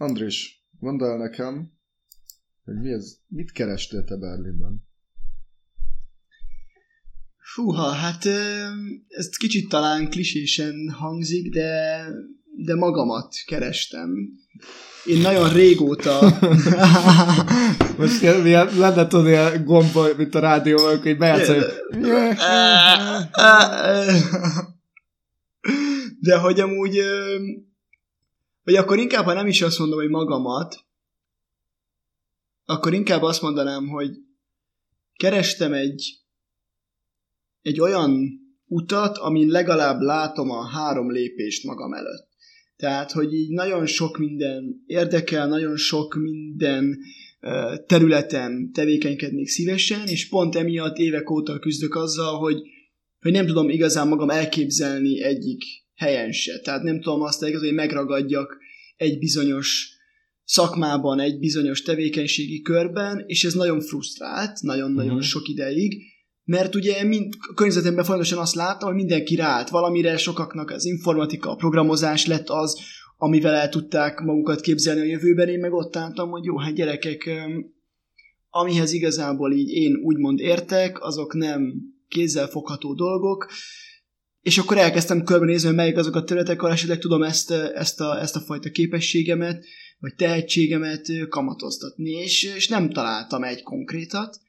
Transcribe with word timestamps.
Andris, 0.00 0.66
mondd 0.78 1.02
el 1.02 1.16
nekem, 1.16 1.72
hogy 2.64 2.74
mi 2.74 2.92
ez, 2.92 3.16
mit 3.26 3.52
kerestél 3.52 4.04
te 4.04 4.16
Berlinben? 4.16 4.86
Fúha, 7.54 7.90
hát 7.90 8.24
ez 9.08 9.28
kicsit 9.36 9.68
talán 9.68 10.10
klisésen 10.10 10.90
hangzik, 10.90 11.52
de, 11.52 12.04
de 12.56 12.74
magamat 12.74 13.34
kerestem. 13.46 14.10
Én 15.06 15.20
nagyon 15.20 15.52
régóta... 15.52 16.20
Most 17.98 18.22
lenne 18.76 19.06
tudni 19.06 19.34
a 19.34 19.62
gomba, 19.62 20.08
mint 20.16 20.34
a 20.34 20.38
rádióban, 20.38 21.00
hogy 21.00 21.16
bejátszani. 21.16 21.64
De 26.20 26.38
hogy 26.38 26.60
amúgy... 26.60 27.00
Vagy 28.68 28.76
akkor 28.76 28.98
inkább, 28.98 29.24
ha 29.24 29.32
nem 29.32 29.46
is 29.46 29.62
azt 29.62 29.78
mondom, 29.78 29.98
hogy 29.98 30.08
magamat, 30.08 30.84
akkor 32.64 32.94
inkább 32.94 33.22
azt 33.22 33.42
mondanám, 33.42 33.88
hogy 33.88 34.10
kerestem 35.16 35.72
egy, 35.72 36.18
egy 37.62 37.80
olyan 37.80 38.40
utat, 38.66 39.16
amin 39.16 39.48
legalább 39.48 40.00
látom 40.00 40.50
a 40.50 40.66
három 40.66 41.10
lépést 41.10 41.64
magam 41.64 41.92
előtt. 41.92 42.28
Tehát, 42.76 43.12
hogy 43.12 43.34
így 43.34 43.50
nagyon 43.50 43.86
sok 43.86 44.18
minden 44.18 44.82
érdekel, 44.86 45.48
nagyon 45.48 45.76
sok 45.76 46.14
minden 46.14 46.98
területen 47.86 48.72
tevékenykednék 48.72 49.48
szívesen, 49.48 50.06
és 50.06 50.28
pont 50.28 50.54
emiatt 50.54 50.96
évek 50.96 51.30
óta 51.30 51.58
küzdök 51.58 51.94
azzal, 51.94 52.38
hogy, 52.38 52.62
hogy 53.20 53.32
nem 53.32 53.46
tudom 53.46 53.68
igazán 53.68 54.08
magam 54.08 54.30
elképzelni 54.30 55.22
egyik 55.22 55.62
helyen 55.98 56.32
se. 56.32 56.60
Tehát 56.60 56.82
nem 56.82 57.00
tudom 57.00 57.20
azt 57.20 57.42
elképzelni, 57.42 57.74
hogy 57.74 57.86
megragadjak 57.86 58.56
egy 58.96 59.18
bizonyos 59.18 59.88
szakmában, 60.44 61.20
egy 61.20 61.38
bizonyos 61.38 61.82
tevékenységi 61.82 62.62
körben, 62.62 63.24
és 63.26 63.44
ez 63.44 63.54
nagyon 63.54 63.80
frusztrált, 63.80 64.60
nagyon-nagyon 64.60 65.10
uh-huh. 65.10 65.26
sok 65.26 65.48
ideig, 65.48 66.02
mert 66.44 66.74
ugye 66.74 67.04
mind, 67.04 67.34
a 67.50 67.54
környezetemben 67.54 68.04
folyamatosan 68.04 68.38
azt 68.38 68.54
láttam, 68.54 68.88
hogy 68.88 68.96
mindenki 68.96 69.34
ráállt 69.34 69.68
valamire, 69.68 70.16
sokaknak 70.16 70.70
az 70.70 70.84
informatika, 70.84 71.50
a 71.50 71.56
programozás 71.56 72.26
lett 72.26 72.48
az, 72.48 72.80
amivel 73.16 73.54
el 73.54 73.68
tudták 73.68 74.20
magukat 74.20 74.60
képzelni 74.60 75.00
a 75.00 75.04
jövőben, 75.04 75.48
én 75.48 75.58
meg 75.58 75.72
ott 75.72 75.96
álltam, 75.96 76.30
hogy 76.30 76.44
jó, 76.44 76.58
hát 76.58 76.74
gyerekek, 76.74 77.30
amihez 78.50 78.92
igazából 78.92 79.52
így 79.52 79.70
én 79.70 79.94
úgymond 79.96 80.40
értek, 80.40 81.02
azok 81.02 81.34
nem 81.34 81.72
kézzelfogható 82.08 82.94
dolgok, 82.94 83.50
és 84.48 84.58
akkor 84.58 84.78
elkezdtem 84.78 85.22
körbenézni, 85.22 85.66
hogy 85.66 85.76
melyik 85.76 85.96
azok 85.96 86.14
a 86.14 86.24
területek, 86.24 86.62
ahol 86.62 86.72
esetleg 86.72 86.98
tudom 86.98 87.22
ezt, 87.22 87.50
ezt, 87.50 88.00
a, 88.00 88.20
ezt 88.20 88.36
a 88.36 88.40
fajta 88.40 88.70
képességemet, 88.70 89.64
vagy 89.98 90.14
tehetségemet 90.14 91.06
kamatoztatni, 91.28 92.10
és, 92.10 92.54
és 92.56 92.68
nem 92.68 92.90
találtam 92.90 93.42
egy 93.42 93.62
konkrétat, 93.62 94.40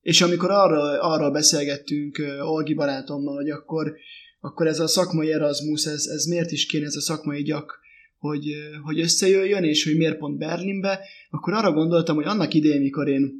és 0.00 0.20
amikor 0.20 0.50
arra, 0.50 1.00
arra 1.00 1.30
beszélgettünk 1.30 2.22
Olgi 2.40 2.74
barátommal, 2.74 3.34
hogy 3.34 3.50
akkor, 3.50 3.94
akkor 4.40 4.66
ez 4.66 4.80
a 4.80 4.86
szakmai 4.86 5.32
Erasmus, 5.32 5.86
ez, 5.86 6.06
ez 6.06 6.24
miért 6.24 6.50
is 6.50 6.66
kéne 6.66 6.86
ez 6.86 6.96
a 6.96 7.00
szakmai 7.00 7.42
gyak, 7.42 7.78
hogy, 8.18 8.44
hogy 8.82 9.00
összejöjjön, 9.00 9.64
és 9.64 9.84
hogy 9.84 9.96
miért 9.96 10.18
pont 10.18 10.38
Berlinbe, 10.38 11.00
akkor 11.30 11.52
arra 11.52 11.72
gondoltam, 11.72 12.16
hogy 12.16 12.26
annak 12.26 12.54
idején, 12.54 12.80
mikor 12.80 13.08
én, 13.08 13.32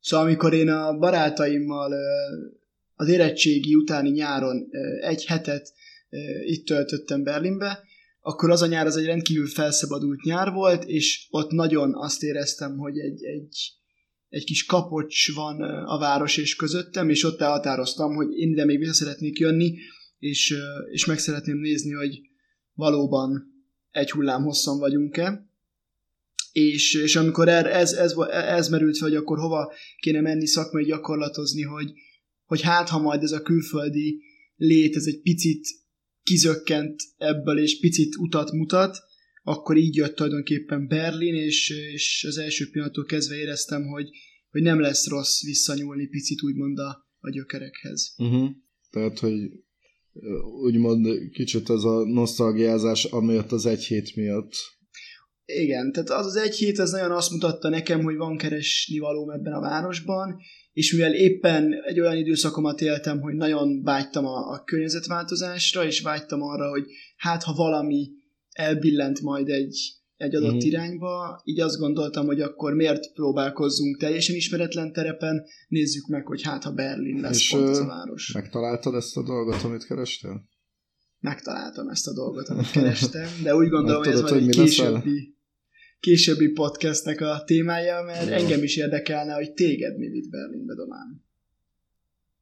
szóval 0.00 0.26
amikor 0.26 0.54
én 0.54 0.68
a 0.68 0.98
barátaimmal 0.98 1.92
az 3.00 3.08
érettségi 3.08 3.74
utáni 3.74 4.10
nyáron 4.10 4.68
egy 5.00 5.24
hetet 5.24 5.72
itt 6.44 6.66
töltöttem 6.66 7.22
Berlinbe, 7.22 7.82
akkor 8.20 8.50
az 8.50 8.62
a 8.62 8.66
nyár 8.66 8.86
az 8.86 8.96
egy 8.96 9.04
rendkívül 9.04 9.46
felszabadult 9.46 10.22
nyár 10.22 10.52
volt, 10.52 10.84
és 10.84 11.26
ott 11.30 11.50
nagyon 11.50 11.94
azt 11.94 12.22
éreztem, 12.22 12.76
hogy 12.76 12.98
egy, 12.98 13.24
egy, 13.24 13.72
egy 14.28 14.44
kis 14.44 14.64
kapocs 14.64 15.34
van 15.34 15.62
a 15.84 15.98
város 15.98 16.36
és 16.36 16.56
közöttem, 16.56 17.08
és 17.10 17.24
ott 17.24 17.40
elhatároztam, 17.40 18.14
hogy 18.14 18.38
én 18.38 18.50
ide 18.50 18.64
még 18.64 18.78
vissza 18.78 18.92
szeretnék 18.92 19.38
jönni, 19.38 19.78
és, 20.18 20.54
és 20.90 21.04
meg 21.04 21.18
szeretném 21.18 21.56
nézni, 21.56 21.92
hogy 21.92 22.20
valóban 22.72 23.44
egy 23.90 24.10
hullám 24.10 24.42
hosszan 24.42 24.78
vagyunk-e. 24.78 25.48
És, 26.52 26.94
és 26.94 27.16
amikor 27.16 27.48
er, 27.48 27.66
ez, 27.66 27.92
ez, 27.92 28.14
ez 28.30 28.68
merült 28.68 28.98
fel, 28.98 29.08
hogy 29.08 29.16
akkor 29.16 29.38
hova 29.38 29.72
kéne 29.96 30.20
menni 30.20 30.46
szakmai 30.46 30.84
gyakorlatozni, 30.84 31.62
hogy, 31.62 31.92
hogy 32.50 32.60
hát 32.60 32.88
ha 32.88 32.98
majd 32.98 33.22
ez 33.22 33.32
a 33.32 33.42
külföldi 33.42 34.22
lét, 34.56 34.96
ez 34.96 35.04
egy 35.06 35.20
picit 35.20 35.66
kizökkent 36.22 37.02
ebből, 37.16 37.58
és 37.58 37.80
picit 37.80 38.16
utat 38.16 38.52
mutat, 38.52 38.98
akkor 39.42 39.76
így 39.76 39.94
jött 39.94 40.14
tulajdonképpen 40.14 40.86
Berlin, 40.88 41.34
és, 41.34 41.70
és 41.92 42.24
az 42.28 42.38
első 42.38 42.70
pillanattól 42.70 43.04
kezdve 43.04 43.36
éreztem, 43.36 43.82
hogy, 43.86 44.08
hogy 44.50 44.62
nem 44.62 44.80
lesz 44.80 45.08
rossz 45.08 45.42
visszanyúlni 45.42 46.06
picit 46.06 46.42
úgymond 46.42 46.78
a, 46.78 47.08
a 47.18 47.30
gyökerekhez. 47.30 48.14
Uh-huh. 48.18 48.50
Tehát, 48.90 49.18
hogy 49.18 49.34
úgymond 50.62 51.06
kicsit 51.32 51.70
ez 51.70 51.82
a 51.82 52.04
nosztalgiázás, 52.06 53.04
amiatt 53.04 53.52
az 53.52 53.66
egy 53.66 53.84
hét 53.84 54.16
miatt. 54.16 54.52
Igen, 55.44 55.92
tehát 55.92 56.10
az 56.10 56.26
az 56.26 56.36
egy 56.36 56.54
hét, 56.54 56.78
az 56.78 56.90
nagyon 56.90 57.10
azt 57.10 57.30
mutatta 57.30 57.68
nekem, 57.68 58.02
hogy 58.02 58.16
van 58.16 58.36
keresni 58.36 58.98
való 58.98 59.32
ebben 59.32 59.52
a 59.52 59.60
városban, 59.60 60.40
és 60.72 60.92
mivel 60.92 61.14
éppen 61.14 61.74
egy 61.84 62.00
olyan 62.00 62.16
időszakomat 62.16 62.80
éltem, 62.80 63.20
hogy 63.20 63.34
nagyon 63.34 63.82
vágytam 63.82 64.26
a, 64.26 64.52
a 64.52 64.62
környezetváltozásra, 64.64 65.84
és 65.84 66.00
vágytam 66.00 66.42
arra, 66.42 66.68
hogy 66.68 66.84
hát 67.16 67.42
ha 67.42 67.54
valami 67.54 68.10
elbillent 68.50 69.20
majd 69.20 69.48
egy, 69.48 69.76
egy 70.16 70.34
adott 70.34 70.54
mm. 70.54 70.66
irányba, 70.66 71.40
így 71.44 71.60
azt 71.60 71.78
gondoltam, 71.78 72.26
hogy 72.26 72.40
akkor 72.40 72.74
miért 72.74 73.12
próbálkozzunk 73.12 73.98
teljesen 73.98 74.36
ismeretlen 74.36 74.92
terepen, 74.92 75.44
nézzük 75.68 76.06
meg, 76.06 76.26
hogy 76.26 76.42
hát 76.42 76.62
ha 76.62 76.72
Berlin 76.72 77.20
lesz 77.20 77.36
és 77.36 77.50
pont 77.50 77.76
a 77.76 77.86
város. 77.86 78.32
megtaláltad 78.32 78.94
ezt 78.94 79.16
a 79.16 79.22
dolgot, 79.22 79.62
amit 79.62 79.86
kerestél? 79.86 80.48
Megtaláltam 81.18 81.88
ezt 81.88 82.06
a 82.06 82.12
dolgot, 82.12 82.48
amit 82.48 82.70
kerestem, 82.70 83.28
de 83.42 83.54
úgy 83.54 83.68
gondolom, 83.68 84.02
hogy 84.02 84.12
ez 84.12 84.20
majd 84.20 84.34
egy 84.34 84.48
későbbi, 84.48 85.38
későbbi 86.00 86.48
podcastnek 86.48 87.20
a 87.20 87.42
témája, 87.46 88.02
mert 88.02 88.26
Jó. 88.26 88.32
engem 88.32 88.62
is 88.62 88.76
érdekelne, 88.76 89.34
hogy 89.34 89.52
téged 89.52 89.98
mi 89.98 90.08
vitt 90.08 90.30
Berlinbe 90.30 90.74
domán. 90.74 91.24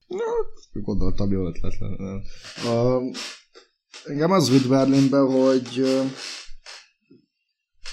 Na, 0.07 0.25
gondoltam, 0.73 1.31
jó 1.31 1.47
ötlet 1.47 1.79
lenne. 1.79 2.23
Uh, 2.65 3.17
engem 4.05 4.31
az 4.31 4.51
vitt 4.51 4.69
Berlinbe, 4.69 5.19
hogy 5.19 5.69
uh, 5.79 6.05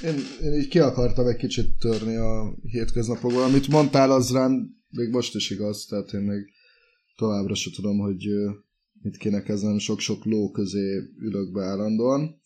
én, 0.04 0.16
én 0.42 0.54
így 0.54 0.68
ki 0.68 0.80
akartam 0.80 1.28
egy 1.28 1.36
kicsit 1.36 1.78
törni 1.80 2.16
a 2.16 2.58
hétköznapokból. 2.64 3.44
Amit 3.44 3.68
mondtál, 3.68 4.12
az 4.12 4.32
rám 4.32 4.76
még 4.90 5.10
most 5.10 5.36
is 5.36 5.50
igaz, 5.50 5.86
tehát 5.86 6.14
én 6.14 6.22
még 6.22 6.50
továbbra 7.16 7.56
sem 7.56 7.74
tudom, 7.74 7.98
hogy 7.98 8.28
uh, 8.28 8.52
mit 9.02 9.18
kéne 9.18 9.42
kezdenem, 9.42 9.78
sok-sok 9.78 10.26
ló 10.26 10.52
közé 10.52 11.02
ülök 11.20 11.52
be 11.52 11.64
állandóan. 11.64 12.42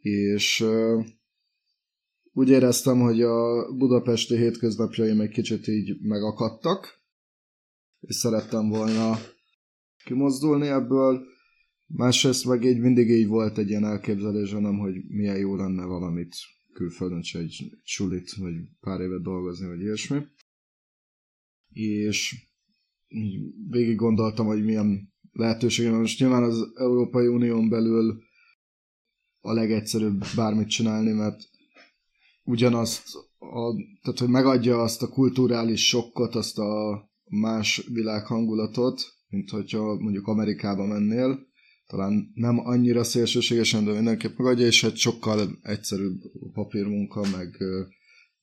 És 0.00 0.60
uh, 0.60 1.04
úgy 2.32 2.48
éreztem, 2.48 3.00
hogy 3.00 3.22
a 3.22 3.72
budapesti 3.74 4.36
hétköznapjaim 4.36 5.20
egy 5.20 5.30
kicsit 5.30 5.66
így 5.66 6.00
megakadtak, 6.00 7.00
és 8.00 8.14
szerettem 8.14 8.68
volna 8.68 9.18
kimozdulni 10.04 10.66
ebből. 10.66 11.22
Másrészt 11.86 12.46
meg 12.46 12.64
így 12.64 12.80
mindig 12.80 13.10
így 13.10 13.26
volt 13.26 13.58
egy 13.58 13.68
ilyen 13.68 13.84
elképzelés 13.84 14.50
nem, 14.50 14.78
hogy 14.78 14.94
milyen 15.08 15.38
jó 15.38 15.56
lenne 15.56 15.84
valamit 15.84 16.34
külföldön 16.72 17.22
se 17.22 17.38
egy 17.38 17.78
sulit, 17.82 18.34
vagy 18.34 18.54
pár 18.80 19.00
évet 19.00 19.22
dolgozni, 19.22 19.66
vagy 19.66 19.80
ilyesmi. 19.80 20.20
És 21.72 22.48
végig 23.68 23.96
gondoltam, 23.96 24.46
hogy 24.46 24.64
milyen 24.64 25.12
lehetőségem 25.32 25.94
Most 25.94 26.20
nyilván 26.20 26.42
az 26.42 26.72
Európai 26.74 27.26
Unión 27.26 27.68
belül 27.68 28.22
a 29.40 29.52
legegyszerűbb 29.52 30.24
bármit 30.36 30.68
csinálni, 30.68 31.12
mert 31.12 31.48
ugyanazt, 32.50 33.02
a, 33.38 33.74
tehát 34.02 34.18
hogy 34.18 34.28
megadja 34.28 34.82
azt 34.82 35.02
a 35.02 35.08
kulturális 35.08 35.88
sokkot, 35.88 36.34
azt 36.34 36.58
a 36.58 37.02
más 37.24 37.86
világhangulatot, 37.92 39.00
mint 39.28 39.50
hogyha 39.50 40.00
mondjuk 40.00 40.26
Amerikába 40.26 40.86
mennél, 40.86 41.48
talán 41.86 42.30
nem 42.34 42.58
annyira 42.58 43.04
szélsőségesen, 43.04 43.84
de 43.84 43.92
mindenképp 43.92 44.38
megadja, 44.38 44.66
és 44.66 44.82
egy 44.82 44.96
sokkal 44.96 45.58
egyszerűbb 45.62 46.20
papírmunka, 46.52 47.20
meg, 47.20 47.56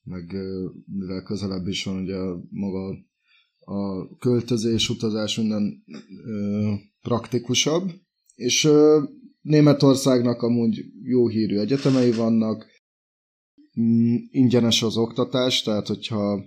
meg 0.02 0.36
mivel 0.86 1.22
közelebb 1.22 1.66
is 1.66 1.84
van 1.84 2.02
ugye 2.02 2.16
maga 2.50 2.96
a 3.58 4.08
költözés, 4.18 4.88
utazás, 4.88 5.36
minden 5.36 5.84
ö, 6.24 6.72
praktikusabb, 7.02 7.90
és 8.34 8.64
ö, 8.64 9.02
Németországnak 9.40 10.42
amúgy 10.42 10.84
jó 11.02 11.28
hírű 11.28 11.58
egyetemei 11.58 12.12
vannak, 12.12 12.66
ingyenes 14.30 14.82
az 14.82 14.96
oktatás, 14.96 15.62
tehát 15.62 15.86
hogyha 15.86 16.44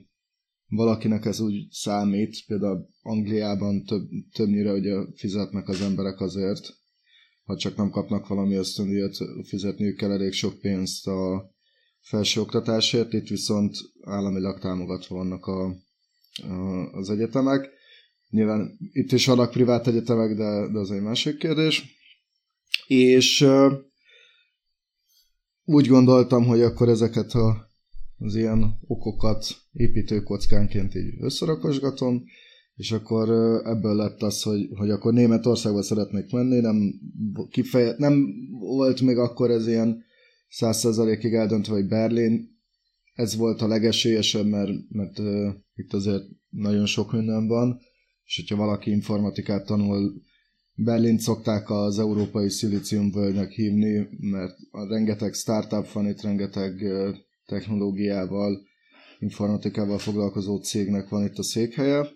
valakinek 0.68 1.26
ez 1.26 1.40
úgy 1.40 1.68
számít, 1.72 2.46
például 2.48 2.88
Angliában 3.02 3.84
több, 3.84 4.10
többnyire 4.34 4.72
ugye 4.72 4.94
fizetnek 5.16 5.68
az 5.68 5.82
emberek 5.82 6.20
azért, 6.20 6.74
ha 7.44 7.58
csak 7.58 7.76
nem 7.76 7.90
kapnak 7.90 8.28
valami 8.28 8.56
ösztöndíjat, 8.56 9.18
fizetniük 9.44 9.98
kell 9.98 10.12
elég 10.12 10.32
sok 10.32 10.60
pénzt 10.60 11.08
a, 11.08 11.52
felsőoktatásért, 12.02 13.14
itt 13.14 13.28
viszont 13.28 13.78
államilag 14.02 14.60
támogatva 14.60 15.16
vannak 15.16 15.46
a, 15.46 15.76
a, 16.44 16.92
az 16.92 17.10
egyetemek. 17.10 17.70
Nyilván 18.30 18.78
itt 18.92 19.12
is 19.12 19.26
vannak 19.26 19.52
privát 19.52 19.88
egyetemek, 19.88 20.36
de, 20.36 20.68
de 20.72 20.80
az 20.80 20.92
egy 20.92 21.02
másik 21.02 21.38
kérdés. 21.38 21.84
És 22.88 23.48
úgy 25.74 25.88
gondoltam, 25.88 26.46
hogy 26.46 26.62
akkor 26.62 26.90
ezeket 26.90 27.32
a, 27.32 27.70
az 28.18 28.36
ilyen 28.36 28.80
okokat 28.88 29.46
építőkockánként 29.72 30.96
így 30.96 31.14
összerakosgatom, 31.20 32.24
és 32.76 32.92
akkor 32.92 33.30
ebből 33.66 33.96
lett 33.96 34.22
az, 34.22 34.42
hogy, 34.42 34.70
hogy 34.78 34.90
akkor 34.90 35.14
Németországba 35.14 35.82
szeretnék 35.82 36.32
menni, 36.32 36.60
nem, 36.60 36.94
kifeje, 37.50 37.96
nem 37.98 38.26
volt 38.60 39.02
még 39.02 39.18
akkor 39.18 39.52
ez 39.52 39.68
ilyen 39.68 40.04
százszerzalékig 40.50 41.34
eldöntve, 41.34 41.74
hogy 41.74 41.88
Berlin, 41.88 42.50
ez 43.14 43.36
volt 43.36 43.62
a 43.62 43.68
legesélyesebb, 43.68 44.46
mert, 44.46 44.72
mert 44.90 45.20
uh, 45.20 45.54
itt 45.76 45.94
azért 45.94 46.24
nagyon 46.50 46.86
sok 46.86 47.12
minden 47.12 47.48
van, 47.48 47.80
és 48.24 48.36
hogyha 48.36 48.66
valaki 48.66 48.92
informatikát 48.92 49.66
tanul, 49.66 50.22
Berlin 50.84 51.18
szokták 51.18 51.70
az 51.70 52.00
európai 52.00 52.50
szilíciumvölgynek 52.50 53.52
hívni, 53.52 54.08
mert 54.20 54.54
rengeteg 54.90 55.34
startup 55.34 55.92
van 55.92 56.08
itt, 56.08 56.22
rengeteg 56.22 56.84
technológiával, 57.46 58.62
informatikával 59.20 59.98
foglalkozó 59.98 60.58
cégnek 60.58 61.10
van 61.10 61.26
itt 61.26 61.38
a 61.38 61.44
székhelye, 61.44 62.08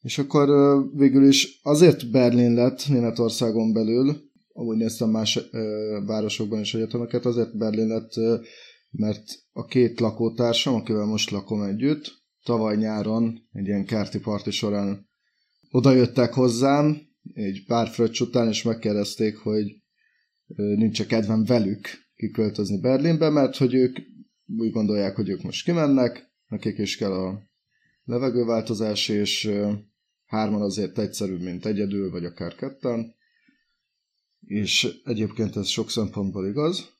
és 0.00 0.18
akkor 0.18 0.48
végül 0.94 1.26
is 1.28 1.60
azért 1.62 2.10
Berlin 2.10 2.54
lett 2.54 2.88
Németországon 2.88 3.72
belül, 3.72 4.16
amúgy 4.52 4.76
néztem 4.76 5.10
más 5.10 5.40
városokban 6.06 6.60
is 6.60 6.74
egyetemeket, 6.74 7.24
azért 7.24 7.56
Berlin 7.56 7.86
lett, 7.86 8.12
mert 8.90 9.24
a 9.52 9.64
két 9.64 10.00
lakótársam, 10.00 10.74
akivel 10.74 11.04
most 11.04 11.30
lakom 11.30 11.62
együtt, 11.62 12.12
tavaly 12.44 12.76
nyáron 12.76 13.48
egy 13.52 13.66
ilyen 13.66 13.84
kerti 13.84 14.18
parti 14.18 14.50
során 14.50 15.08
oda 15.70 15.92
jöttek 15.92 16.32
hozzám, 16.32 17.08
egy 17.32 17.64
pár 17.66 17.88
fröccs 17.88 18.20
után, 18.20 18.48
és 18.48 18.62
megkérdezték, 18.62 19.36
hogy 19.36 19.82
nincs 20.56 21.00
-e 21.00 21.06
kedvem 21.06 21.44
velük 21.44 21.88
kiköltözni 22.14 22.80
Berlinbe, 22.80 23.30
mert 23.30 23.56
hogy 23.56 23.74
ők 23.74 23.96
úgy 24.46 24.70
gondolják, 24.70 25.16
hogy 25.16 25.28
ők 25.28 25.42
most 25.42 25.64
kimennek, 25.64 26.32
nekik 26.48 26.78
is 26.78 26.96
kell 26.96 27.12
a 27.12 27.42
levegőváltozás, 28.04 29.08
és 29.08 29.50
hárman 30.26 30.62
azért 30.62 30.98
egyszerűbb, 30.98 31.40
mint 31.40 31.66
egyedül, 31.66 32.10
vagy 32.10 32.24
akár 32.24 32.54
ketten, 32.54 33.14
és 34.40 35.00
egyébként 35.04 35.56
ez 35.56 35.66
sok 35.66 35.90
szempontból 35.90 36.46
igaz, 36.46 36.98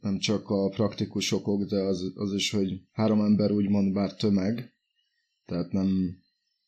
nem 0.00 0.18
csak 0.18 0.48
a 0.48 0.68
praktikus 0.68 1.32
okok, 1.32 1.64
de 1.64 1.76
az, 1.76 2.12
az 2.14 2.32
is, 2.32 2.50
hogy 2.50 2.80
három 2.92 3.20
ember 3.20 3.50
úgymond 3.50 3.92
bár 3.92 4.14
tömeg, 4.14 4.74
tehát 5.44 5.72
nem, 5.72 6.18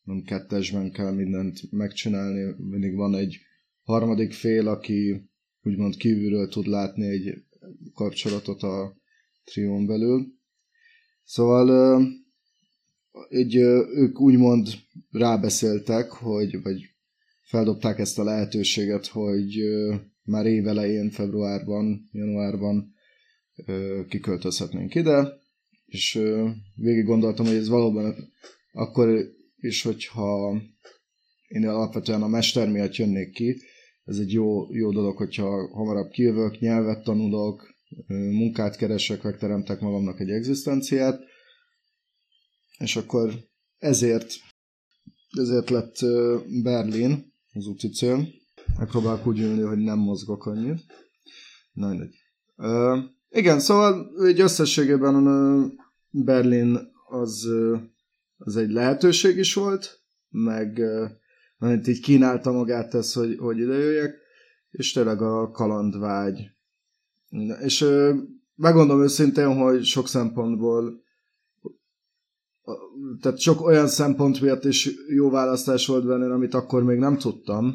nem 0.05 0.23
kettesben 0.23 0.91
kell 0.91 1.13
mindent 1.13 1.73
megcsinálni, 1.73 2.55
mindig 2.59 2.95
van 2.95 3.15
egy 3.15 3.39
harmadik 3.83 4.33
fél, 4.33 4.69
aki 4.69 5.29
úgymond 5.63 5.97
kívülről 5.97 6.49
tud 6.49 6.67
látni 6.67 7.07
egy 7.07 7.45
kapcsolatot 7.95 8.63
a 8.63 8.97
trión 9.45 9.87
belül. 9.87 10.27
Szóval 11.25 12.01
egy, 13.29 13.57
ők 13.95 14.21
úgymond 14.21 14.69
rábeszéltek, 15.11 16.11
hogy, 16.11 16.63
vagy 16.63 16.95
feldobták 17.43 17.99
ezt 17.99 18.19
a 18.19 18.25
lehetőséget, 18.25 19.07
hogy 19.07 19.63
már 20.23 20.47
évelején, 20.47 21.11
februárban, 21.11 22.09
januárban 22.13 22.95
kiköltözhetnénk 24.09 24.95
ide, 24.95 25.43
és 25.87 26.21
végig 26.75 27.05
gondoltam, 27.05 27.47
hogy 27.47 27.57
ez 27.57 27.69
valóban 27.69 28.33
akkor 28.73 29.35
is, 29.65 29.83
hogyha 29.83 30.61
én 31.49 31.69
alapvetően 31.69 32.23
a 32.23 32.29
mester 32.29 32.71
miatt 32.71 32.97
jönnék 32.97 33.33
ki, 33.33 33.57
ez 34.05 34.19
egy 34.19 34.33
jó, 34.33 34.75
jó 34.75 34.93
dolog, 34.93 35.17
hogyha 35.17 35.69
hamarabb 35.69 36.11
kijövök, 36.11 36.59
nyelvet 36.59 37.05
tanulok, 37.05 37.75
munkát 38.07 38.77
keresek, 38.77 39.23
megteremtek 39.23 39.81
magamnak 39.81 40.21
egy 40.21 40.31
egzisztenciát, 40.31 41.21
és 42.79 42.97
akkor 42.97 43.35
ezért, 43.79 44.33
ezért 45.31 45.71
lett 45.71 45.97
Berlin, 46.63 47.33
az 47.53 47.67
úti 47.67 47.89
cél. 47.89 48.29
Megpróbálok 48.79 49.27
úgy 49.27 49.39
ülni, 49.39 49.61
hogy 49.61 49.79
nem 49.79 49.99
mozgok 49.99 50.47
annyit. 50.47 50.83
Na, 51.73 51.89
mindegy. 51.89 52.15
Uh, 52.57 52.99
igen, 53.29 53.61
szóval 53.61 54.11
egy 54.27 54.41
összességében 54.41 55.15
uh, 55.15 55.73
Berlin 56.11 56.79
az, 57.09 57.45
uh, 57.45 57.81
az 58.45 58.57
egy 58.57 58.71
lehetőség 58.71 59.37
is 59.37 59.55
volt, 59.55 60.03
meg 60.29 60.79
uh, 61.61 61.89
így 61.89 62.01
kínálta 62.01 62.53
magát 62.53 62.95
ez, 62.95 63.13
hogy, 63.13 63.37
hogy 63.39 63.59
jöjjek, 63.59 64.15
és 64.71 64.93
tényleg 64.93 65.23
a 65.23 65.51
kalandvágy. 65.51 66.51
És 67.63 67.87
megmondom 68.55 69.03
őszintén, 69.03 69.55
hogy 69.55 69.85
sok 69.85 70.09
szempontból 70.09 71.03
tehát 73.21 73.39
sok 73.39 73.61
olyan 73.61 73.87
szempont 73.87 74.41
miatt 74.41 74.65
is 74.65 74.91
jó 75.09 75.31
választás 75.31 75.87
volt 75.87 76.07
benne, 76.07 76.33
amit 76.33 76.55
akkor 76.55 76.83
még 76.83 76.99
nem 76.99 77.19
tudtam, 77.19 77.75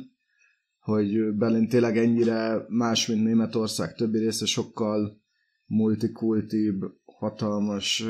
hogy 0.80 1.34
Berlin 1.34 1.70
tényleg 1.70 1.98
ennyire 1.98 2.66
más, 2.68 3.08
mint 3.08 3.24
Németország 3.24 3.96
többi 3.96 4.18
része, 4.18 4.46
sokkal 4.46 5.22
multikultibb, 5.66 6.86
hatalmas, 7.06 8.06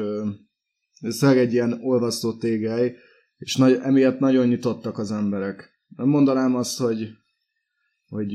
ez 0.99 1.23
egy 1.23 1.53
ilyen 1.53 1.79
olvasztó 1.81 2.37
tégely, 2.37 2.95
és 3.37 3.55
nagy, 3.55 3.79
emiatt 3.81 4.19
nagyon 4.19 4.47
nyitottak 4.47 4.97
az 4.97 5.11
emberek. 5.11 5.79
Nem 5.95 6.07
mondanám 6.07 6.55
azt, 6.55 6.79
hogy, 6.79 7.07
hogy, 8.07 8.33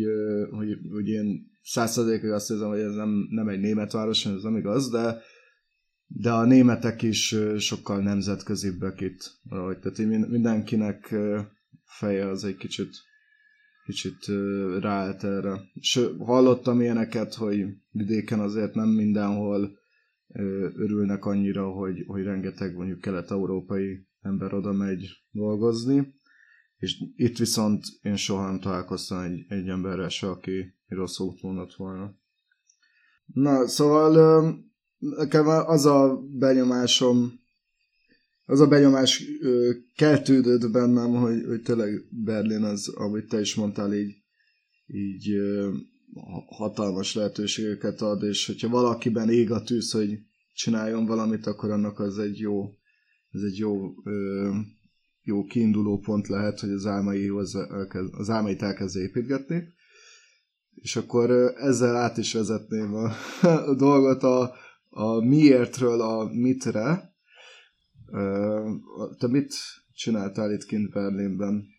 hogy, 0.50 0.78
hogy 0.92 1.08
én 1.08 1.52
százszerzékig 1.62 2.30
azt 2.30 2.48
hiszem, 2.48 2.68
hogy 2.68 2.80
ez 2.80 2.94
nem, 2.94 3.26
nem 3.30 3.48
egy 3.48 3.60
német 3.60 3.92
város, 3.92 4.26
ez 4.26 4.42
nem 4.42 4.56
igaz, 4.56 4.90
de 4.90 5.22
de 6.06 6.32
a 6.32 6.44
németek 6.44 7.02
is 7.02 7.36
sokkal 7.58 8.02
nemzetközibbek 8.02 9.00
itt 9.00 9.30
valahogy. 9.42 9.78
Tehát 9.78 10.28
mindenkinek 10.28 11.14
feje 11.84 12.28
az 12.28 12.44
egy 12.44 12.56
kicsit, 12.56 12.90
kicsit 13.84 14.26
ráállt 14.80 15.24
erre. 15.24 15.60
És 15.74 16.00
hallottam 16.18 16.80
ilyeneket, 16.80 17.34
hogy 17.34 17.64
vidéken 17.90 18.40
azért 18.40 18.74
nem 18.74 18.88
mindenhol 18.88 19.78
örülnek 20.74 21.24
annyira, 21.24 21.70
hogy, 21.70 22.04
hogy 22.06 22.22
rengeteg 22.22 22.76
mondjuk 22.76 23.00
kelet-európai 23.00 24.06
ember 24.20 24.54
oda 24.54 24.72
megy 24.72 25.08
dolgozni, 25.30 26.14
és 26.76 27.02
itt 27.16 27.38
viszont 27.38 27.84
én 28.02 28.16
soha 28.16 28.46
nem 28.46 28.60
találkoztam 28.60 29.18
egy, 29.18 29.44
egy 29.48 29.68
emberrel 29.68 30.08
se, 30.08 30.28
aki 30.28 30.74
rossz 30.86 31.18
út 31.18 31.42
mondott 31.42 31.74
volna. 31.74 32.14
Na, 33.26 33.66
szóval 33.66 34.44
nekem 34.98 35.46
az 35.46 35.86
a 35.86 36.20
benyomásom, 36.30 37.32
az 38.44 38.60
a 38.60 38.68
benyomás 38.68 39.24
keltődött 39.96 40.70
bennem, 40.70 41.10
hogy, 41.10 41.44
hogy 41.46 41.62
tényleg 41.62 42.06
Berlin 42.10 42.62
az, 42.62 42.88
amit 42.88 43.28
te 43.28 43.40
is 43.40 43.54
mondtál, 43.54 43.94
így, 43.94 44.14
így 44.86 45.28
hatalmas 46.46 47.14
lehetőségeket 47.14 48.00
ad, 48.00 48.22
és 48.22 48.46
hogyha 48.46 48.68
valakiben 48.68 49.30
ég 49.30 49.50
a 49.50 49.62
tűz, 49.62 49.90
hogy 49.90 50.18
csináljon 50.52 51.06
valamit, 51.06 51.46
akkor 51.46 51.70
annak 51.70 51.98
az 51.98 52.18
egy 52.18 52.38
jó, 52.38 52.64
ez 53.30 53.40
egy 53.42 53.58
jó, 53.58 53.92
ö, 54.04 54.50
jó 55.22 55.44
kiinduló 55.44 55.98
pont 55.98 56.28
lehet, 56.28 56.60
hogy 56.60 56.70
az, 56.70 56.86
álmaihoz 56.86 57.54
elkezd, 57.54 58.14
az 58.14 58.30
álmait 58.30 58.62
elkezd 58.62 58.96
építgetni. 58.96 59.72
És 60.74 60.96
akkor 60.96 61.30
ezzel 61.56 61.96
át 61.96 62.16
is 62.16 62.32
vezetném 62.32 62.94
a, 62.94 63.10
a 63.70 63.74
dolgot 63.74 64.22
a, 64.22 64.54
a 64.88 65.24
miértről 65.24 66.00
a 66.00 66.24
mitre. 66.32 67.12
Te 69.18 69.28
mit 69.28 69.54
csináltál 69.94 70.52
itt 70.52 70.64
kint 70.64 70.90
Berlinben? 70.90 71.73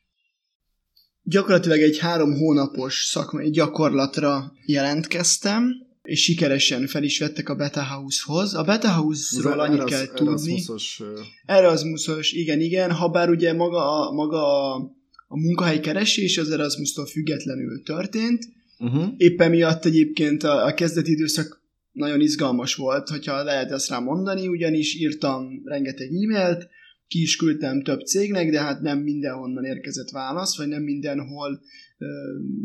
Gyakorlatilag 1.28 1.80
egy 1.80 1.98
három 1.98 2.34
hónapos 2.34 3.04
szakmai 3.04 3.50
gyakorlatra 3.50 4.54
jelentkeztem, 4.66 5.86
és 6.04 6.24
sikeresen 6.24 6.88
fel 6.88 7.04
is 7.04 7.20
vettek 7.20 7.50
a 7.50 7.56
Beta 7.56 7.84
House-hoz. 7.84 8.54
A 8.54 8.64
Beta 8.64 8.92
House-ról 8.92 9.60
annyit 9.60 9.80
Eras, 9.80 9.90
kell 9.90 10.06
tudni. 10.06 10.52
Erasmusos. 10.52 11.02
Erasmusos, 11.46 12.32
igen, 12.32 12.60
igen. 12.60 12.92
Habár 12.92 13.30
ugye 13.30 13.54
maga, 13.54 14.08
a, 14.08 14.12
maga 14.12 14.74
a, 14.74 14.76
a 15.28 15.40
munkahely 15.40 15.80
keresés 15.80 16.38
az 16.38 16.50
Erasmus-tól 16.50 17.06
függetlenül 17.06 17.84
történt. 17.84 18.44
Uh-huh. 18.80 19.08
Éppen 19.18 19.50
miatt 19.50 19.86
egyébként 19.86 20.44
a, 20.44 20.66
a 20.66 20.74
kezdeti 20.74 21.12
időszak 21.12 21.62
nagyon 21.92 22.22
izgalmas 22.22 22.76
volt, 22.76 23.10
hogyha 23.10 23.44
lehet 23.44 23.72
ezt 23.72 23.90
rá 23.90 24.00
mondani, 24.00 24.48
ugyanis 24.48 24.96
írtam 24.96 25.62
rengeteg 25.64 26.08
e-mailt, 26.08 26.68
ki 27.08 27.22
is 27.22 27.36
küldtem 27.36 27.84
több 27.84 28.06
cégnek, 28.06 28.50
de 28.50 28.62
hát 28.62 28.82
nem 28.82 29.00
mindenhonnan 29.00 29.64
érkezett 29.64 30.10
válasz, 30.10 30.58
vagy 30.58 30.68
nem 30.68 30.84
mindenhol 30.84 31.62
ö, 31.98 32.06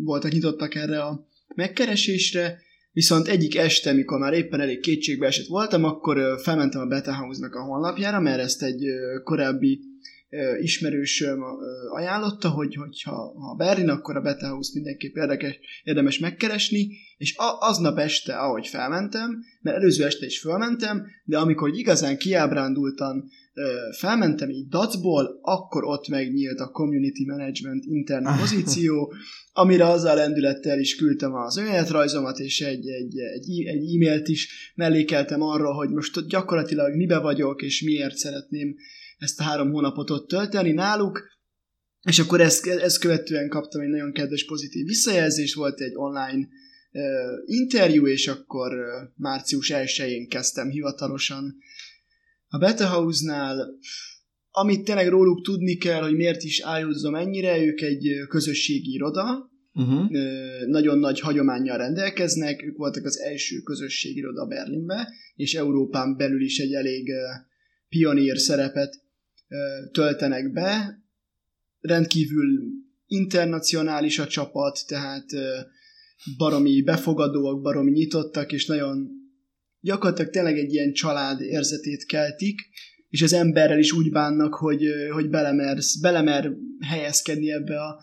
voltak 0.05 0.33
nyitottak 0.33 0.75
erre 0.75 1.03
a 1.03 1.27
megkeresésre, 1.55 2.59
Viszont 2.93 3.29
egyik 3.29 3.57
este, 3.57 3.93
mikor 3.93 4.19
már 4.19 4.33
éppen 4.33 4.61
elég 4.61 4.81
kétségbe 4.81 5.27
esett 5.27 5.47
voltam, 5.47 5.85
akkor 5.85 6.41
felmentem 6.43 6.81
a 6.81 6.87
Beta 6.87 7.15
House-nak 7.15 7.55
a 7.55 7.63
honlapjára, 7.63 8.21
mert 8.21 8.41
ezt 8.41 8.63
egy 8.63 8.85
korábbi 9.25 9.81
ismerős 10.61 11.25
ajánlotta, 11.91 12.49
hogy 12.49 12.75
hogyha 12.75 13.13
ha 13.15 13.55
Berlin, 13.55 13.89
akkor 13.89 14.17
a 14.17 14.21
Beta 14.21 14.49
House 14.49 14.71
mindenképp 14.75 15.17
érdekes, 15.17 15.59
érdemes 15.83 16.19
megkeresni, 16.19 16.89
és 17.17 17.35
aznap 17.59 17.99
este, 17.99 18.37
ahogy 18.37 18.67
felmentem, 18.67 19.45
mert 19.61 19.77
előző 19.77 20.05
este 20.05 20.27
is 20.27 20.41
felmentem, 20.41 21.07
de 21.25 21.39
amikor 21.39 21.75
igazán 21.75 22.19
kiábrándultan 22.19 23.29
felmentem 23.99 24.51
így 24.51 24.69
dacból, 24.69 25.39
akkor 25.43 25.85
ott 25.85 26.09
megnyílt 26.09 26.61
a 26.61 26.71
Community 26.71 27.25
Management 27.27 27.85
intern 27.85 28.25
pozíció, 28.41 29.15
amire 29.53 29.87
azzal 29.87 30.15
lendülettel 30.15 30.79
is 30.79 30.97
küldtem 30.97 31.35
az 31.35 31.57
önéletrajzomat, 31.57 32.39
és 32.39 32.61
egy, 32.61 32.89
egy, 32.89 33.19
egy, 33.19 33.65
egy 33.67 33.95
e-mailt 33.95 34.29
is 34.29 34.73
mellékeltem 34.75 35.43
arra, 35.43 35.75
hogy 35.75 35.91
most 35.91 36.27
gyakorlatilag 36.27 36.95
mibe 36.95 37.19
vagyok, 37.19 37.63
és 37.63 37.83
miért 37.83 38.17
szeretném 38.17 38.75
ezt 39.19 39.41
a 39.41 39.43
három 39.43 39.71
hónapot 39.71 40.11
ott 40.11 40.29
tölteni 40.29 40.73
náluk, 40.73 41.29
és 42.03 42.19
akkor 42.19 42.41
ezt, 42.41 42.67
ezt 42.67 42.99
követően 42.99 43.49
kaptam 43.49 43.81
egy 43.81 43.89
nagyon 43.89 44.13
kedves 44.13 44.45
pozitív 44.45 44.87
visszajelzés, 44.87 45.55
volt 45.55 45.81
egy 45.81 45.93
online 45.95 46.49
uh, 46.93 47.03
interjú, 47.45 48.07
és 48.07 48.27
akkor 48.29 48.73
uh, 48.73 48.87
március 49.17 49.71
1-én 49.75 50.29
kezdtem 50.29 50.69
hivatalosan 50.69 51.57
a 52.53 52.59
Beta 52.59 52.87
House-nál, 52.87 53.79
amit 54.51 54.85
tényleg 54.85 55.09
róluk 55.09 55.45
tudni 55.45 55.77
kell, 55.77 56.03
hogy 56.03 56.17
miért 56.17 56.43
is 56.43 56.61
ájúzzom 56.61 57.15
ennyire, 57.15 57.65
ők 57.65 57.81
egy 57.81 58.09
közösségi 58.29 58.93
iroda, 58.93 59.51
uh-huh. 59.73 60.11
nagyon 60.67 60.99
nagy 60.99 61.21
hagyományjal 61.21 61.77
rendelkeznek, 61.77 62.63
ők 62.63 62.77
voltak 62.77 63.05
az 63.05 63.19
első 63.19 63.59
közösségi 63.59 64.19
iroda 64.19 64.47
Berlinbe, 64.47 65.09
és 65.35 65.55
Európán 65.55 66.17
belül 66.17 66.43
is 66.43 66.59
egy 66.59 66.73
elég 66.73 67.11
pionír 67.89 68.39
szerepet 68.39 69.03
töltenek 69.93 70.53
be. 70.53 70.99
Rendkívül 71.81 72.63
internacionális 73.07 74.19
a 74.19 74.27
csapat, 74.27 74.79
tehát 74.87 75.27
baromi 76.37 76.83
befogadóak, 76.83 77.63
baromi 77.63 77.91
nyitottak, 77.91 78.53
és 78.53 78.67
nagyon 78.67 79.20
gyakorlatilag 79.81 80.31
tényleg 80.31 80.59
egy 80.59 80.73
ilyen 80.73 80.93
család 80.93 81.41
érzetét 81.41 82.07
keltik, 82.07 82.61
és 83.09 83.23
az 83.23 83.33
emberrel 83.33 83.79
is 83.79 83.93
úgy 83.93 84.11
bánnak, 84.11 84.55
hogy, 84.55 84.85
hogy 85.11 85.29
belemersz, 85.29 86.01
belemer 86.01 86.53
helyezkedni 86.81 87.53
ebbe 87.53 87.81
a, 87.81 88.03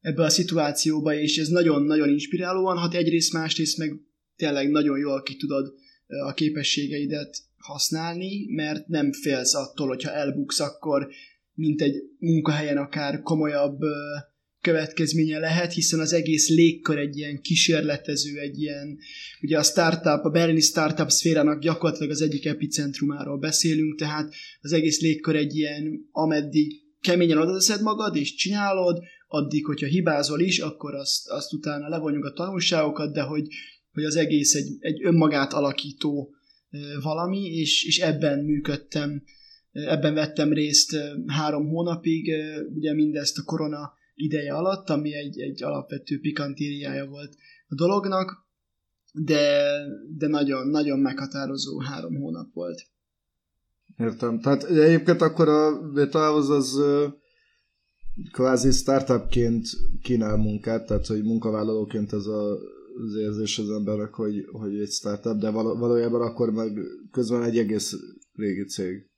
ebbe 0.00 0.22
a 0.22 0.28
szituációba, 0.28 1.14
és 1.14 1.38
ez 1.38 1.48
nagyon-nagyon 1.48 2.08
inspirálóan 2.08 2.76
hat 2.76 2.94
egyrészt, 2.94 3.32
másrészt 3.32 3.78
meg 3.78 4.00
tényleg 4.36 4.70
nagyon 4.70 4.98
jól 4.98 5.22
ki 5.22 5.36
tudod 5.36 5.74
a 6.06 6.32
képességeidet 6.32 7.36
használni, 7.56 8.46
mert 8.54 8.86
nem 8.88 9.12
félsz 9.12 9.54
attól, 9.54 9.88
hogyha 9.88 10.12
elbuksz, 10.12 10.60
akkor 10.60 11.08
mint 11.52 11.82
egy 11.82 12.02
munkahelyen 12.18 12.76
akár 12.76 13.22
komolyabb 13.22 13.78
következménye 14.66 15.38
lehet, 15.38 15.72
hiszen 15.72 16.00
az 16.00 16.12
egész 16.12 16.48
légkör 16.48 16.98
egy 16.98 17.16
ilyen 17.16 17.40
kísérletező, 17.40 18.38
egy 18.38 18.60
ilyen, 18.60 18.98
ugye 19.42 19.58
a 19.58 19.62
startup, 19.62 20.24
a 20.24 20.30
berlini 20.30 20.60
startup 20.60 21.10
szférának 21.10 21.60
gyakorlatilag 21.60 22.10
az 22.10 22.20
egyik 22.20 22.46
epicentrumáról 22.46 23.38
beszélünk, 23.38 23.98
tehát 23.98 24.34
az 24.60 24.72
egész 24.72 25.00
légkör 25.00 25.36
egy 25.36 25.56
ilyen, 25.56 26.08
ameddig 26.12 26.72
keményen 27.00 27.38
odaszed 27.38 27.82
magad 27.82 28.16
és 28.16 28.34
csinálod, 28.34 29.02
addig, 29.28 29.66
hogyha 29.66 29.86
hibázol 29.86 30.40
is, 30.40 30.58
akkor 30.58 30.94
azt, 30.94 31.28
azt 31.28 31.52
utána 31.52 31.88
levonjuk 31.88 32.24
a 32.24 32.32
tanulságokat, 32.32 33.12
de 33.12 33.22
hogy, 33.22 33.46
hogy 33.92 34.04
az 34.04 34.16
egész 34.16 34.54
egy, 34.54 34.68
egy 34.78 35.04
önmagát 35.04 35.52
alakító 35.52 36.34
valami, 37.02 37.44
és, 37.44 37.84
és 37.84 37.98
ebben 37.98 38.44
működtem, 38.44 39.22
ebben 39.72 40.14
vettem 40.14 40.52
részt 40.52 40.96
három 41.26 41.68
hónapig, 41.68 42.32
ugye 42.74 42.94
mindezt 42.94 43.38
a 43.38 43.42
korona 43.42 43.95
ideje 44.16 44.54
alatt, 44.54 44.88
ami 44.88 45.14
egy, 45.14 45.40
egy 45.40 45.62
alapvető 45.62 46.20
pikantériája 46.20 47.06
volt 47.06 47.36
a 47.68 47.74
dolognak, 47.74 48.46
de, 49.12 49.72
de 50.16 50.26
nagyon, 50.26 50.68
nagyon 50.68 50.98
meghatározó 50.98 51.80
három 51.80 52.14
hónap 52.14 52.52
volt. 52.52 52.82
Értem. 53.98 54.40
Tehát 54.40 54.64
egyébként 54.64 55.20
akkor 55.20 55.48
a 55.48 55.90
Vitahoz 55.92 56.50
az 56.50 56.80
kvázi 58.32 58.70
startupként 58.70 59.66
kínál 60.02 60.36
munkát, 60.36 60.86
tehát 60.86 61.06
hogy 61.06 61.22
munkavállalóként 61.22 62.12
ez 62.12 62.26
a, 62.26 62.52
az 63.04 63.14
érzés 63.20 63.58
az 63.58 63.70
embernek, 63.70 64.14
hogy, 64.14 64.46
hogy 64.52 64.78
egy 64.78 64.90
startup, 64.90 65.40
de 65.40 65.50
valójában 65.50 66.20
akkor 66.20 66.50
meg 66.50 66.78
közben 67.10 67.42
egy 67.42 67.58
egész 67.58 67.94
régi 68.32 68.64
cég. 68.64 69.10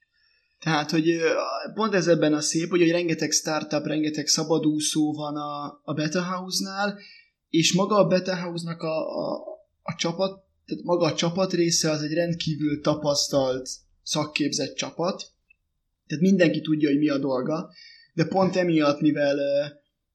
Tehát, 0.58 0.90
hogy 0.90 1.18
pont 1.74 1.94
ez 1.94 2.08
ebben 2.08 2.34
a 2.34 2.40
szép, 2.40 2.70
hogy, 2.70 2.80
hogy 2.80 2.90
rengeteg 2.90 3.30
startup, 3.30 3.86
rengeteg 3.86 4.26
szabadúszó 4.26 5.12
van 5.12 5.36
a, 5.36 5.80
a 5.84 5.92
Beta 5.94 6.22
House-nál, 6.22 6.98
és 7.48 7.72
maga 7.72 7.96
a 7.96 8.06
Beta 8.06 8.36
House-nak 8.36 8.82
a, 8.82 9.26
a, 9.26 9.42
a 9.82 9.94
csapat, 9.98 10.42
tehát 10.66 10.84
maga 10.84 11.06
a 11.06 11.14
csapat 11.14 11.52
része 11.52 11.90
az 11.90 12.02
egy 12.02 12.12
rendkívül 12.12 12.80
tapasztalt, 12.80 13.68
szakképzett 14.02 14.74
csapat, 14.74 15.32
tehát 16.06 16.22
mindenki 16.24 16.60
tudja, 16.60 16.88
hogy 16.88 16.98
mi 16.98 17.08
a 17.08 17.18
dolga, 17.18 17.70
de 18.14 18.24
pont 18.24 18.56
emiatt, 18.56 19.00
mivel, 19.00 19.38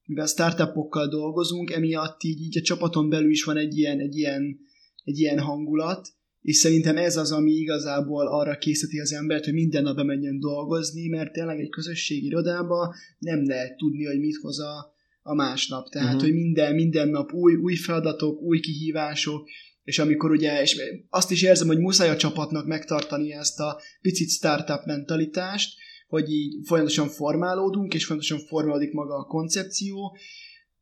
mivel 0.06 0.26
startupokkal 0.26 1.08
dolgozunk, 1.08 1.72
emiatt 1.72 2.24
így, 2.24 2.42
így 2.42 2.58
a 2.58 2.62
csapaton 2.62 3.10
belül 3.10 3.32
is 3.32 3.44
van 3.44 3.58
egy 3.58 3.78
ilyen, 3.78 4.00
egy 4.00 4.16
ilyen, 4.16 4.60
egy 5.04 5.20
ilyen 5.20 5.40
hangulat, 5.40 6.08
és 6.44 6.58
szerintem 6.58 6.98
ez 6.98 7.18
az, 7.18 7.32
ami 7.32 7.52
igazából 7.52 8.28
arra 8.28 8.58
készíti 8.58 9.00
az 9.00 9.14
embert, 9.14 9.44
hogy 9.44 9.54
minden 9.54 9.84
nap 9.84 9.96
bemenjen 9.96 10.40
dolgozni, 10.40 11.08
mert 11.08 11.32
tényleg 11.32 11.60
egy 11.60 11.70
közösségi 11.70 12.26
irodába 12.26 12.96
nem 13.20 13.48
lehet 13.48 13.78
tudni, 13.78 14.06
hogy 14.06 14.20
mit 14.20 14.36
hoz 14.42 14.60
a, 14.60 14.94
a 15.22 15.34
másnap. 15.34 15.90
Tehát, 15.90 16.08
uh-huh. 16.08 16.24
hogy 16.24 16.34
minden, 16.34 16.76
minden 16.76 17.10
nap 17.10 17.34
új, 17.34 17.56
új 17.56 17.76
feladatok, 17.76 18.42
új 18.42 18.60
kihívások, 18.60 19.50
és 19.84 20.00
amikor 20.00 20.32
ugye, 20.32 20.62
és 20.62 20.78
azt 21.10 21.32
is 21.32 21.42
érzem, 21.42 21.68
hogy 21.68 21.80
muszáj 21.80 22.10
a 22.10 22.16
csapatnak 22.16 22.66
megtartani 22.66 23.34
ezt 23.34 23.60
a 23.60 23.82
picit 24.02 24.30
startup 24.30 24.86
mentalitást, 24.86 25.74
hogy 26.08 26.32
így 26.32 26.56
folyamatosan 26.66 27.08
formálódunk, 27.08 27.94
és 27.94 28.06
folyamatosan 28.06 28.46
formálódik 28.48 28.92
maga 28.92 29.16
a 29.16 29.26
koncepció, 29.26 30.18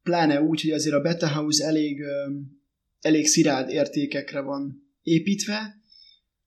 pláne 0.04 0.42
úgy, 0.42 0.62
hogy 0.62 0.72
azért 0.72 0.96
a 0.96 1.02
Beta 1.02 1.30
House 1.34 1.66
elég, 1.66 2.02
elég 3.00 3.26
szirád 3.28 3.70
értékekre 3.70 4.42
van 4.42 4.81
építve, 5.02 5.82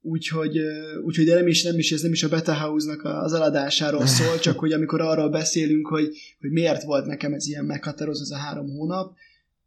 úgyhogy, 0.01 0.59
úgyhogy 1.05 1.25
de 1.25 1.35
nem 1.35 1.47
is, 1.47 1.63
nem 1.63 1.79
is, 1.79 1.93
ez 1.93 2.01
nem 2.01 2.13
is 2.13 2.23
a 2.23 2.29
Beta 2.29 2.55
House-nak 2.55 3.05
az 3.05 3.33
eladásáról 3.33 4.07
szól, 4.07 4.39
csak 4.39 4.59
hogy 4.59 4.73
amikor 4.73 5.01
arról 5.01 5.31
beszélünk, 5.31 5.87
hogy, 5.87 6.17
hogy 6.41 6.51
miért 6.51 6.83
volt 6.83 7.07
nekem 7.07 7.33
ez 7.33 7.47
ilyen 7.47 7.65
meghatározó 7.65 8.23
ez 8.23 8.31
a 8.31 8.37
három 8.37 8.69
hónap, 8.69 9.17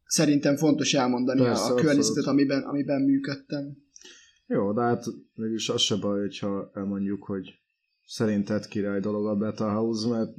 szerintem 0.06 0.56
fontos 0.56 0.94
elmondani 0.94 1.42
Persze, 1.42 1.64
a, 1.64 1.72
a 1.72 1.76
környezetet, 1.76 2.26
amiben, 2.26 2.64
amiben 2.64 3.02
működtem. 3.02 3.78
Jó, 4.48 4.74
de 4.74 4.82
hát 4.82 5.06
mégis 5.36 5.70
az 5.70 5.82
se 5.82 5.96
baj, 5.96 6.20
hogyha 6.20 6.72
elmondjuk, 6.74 7.24
hogy 7.24 7.54
szerinted 8.06 8.68
király 8.68 9.00
dolog 9.00 9.28
a 9.28 9.36
Beta 9.36 9.72
House, 9.72 10.08
mert 10.08 10.32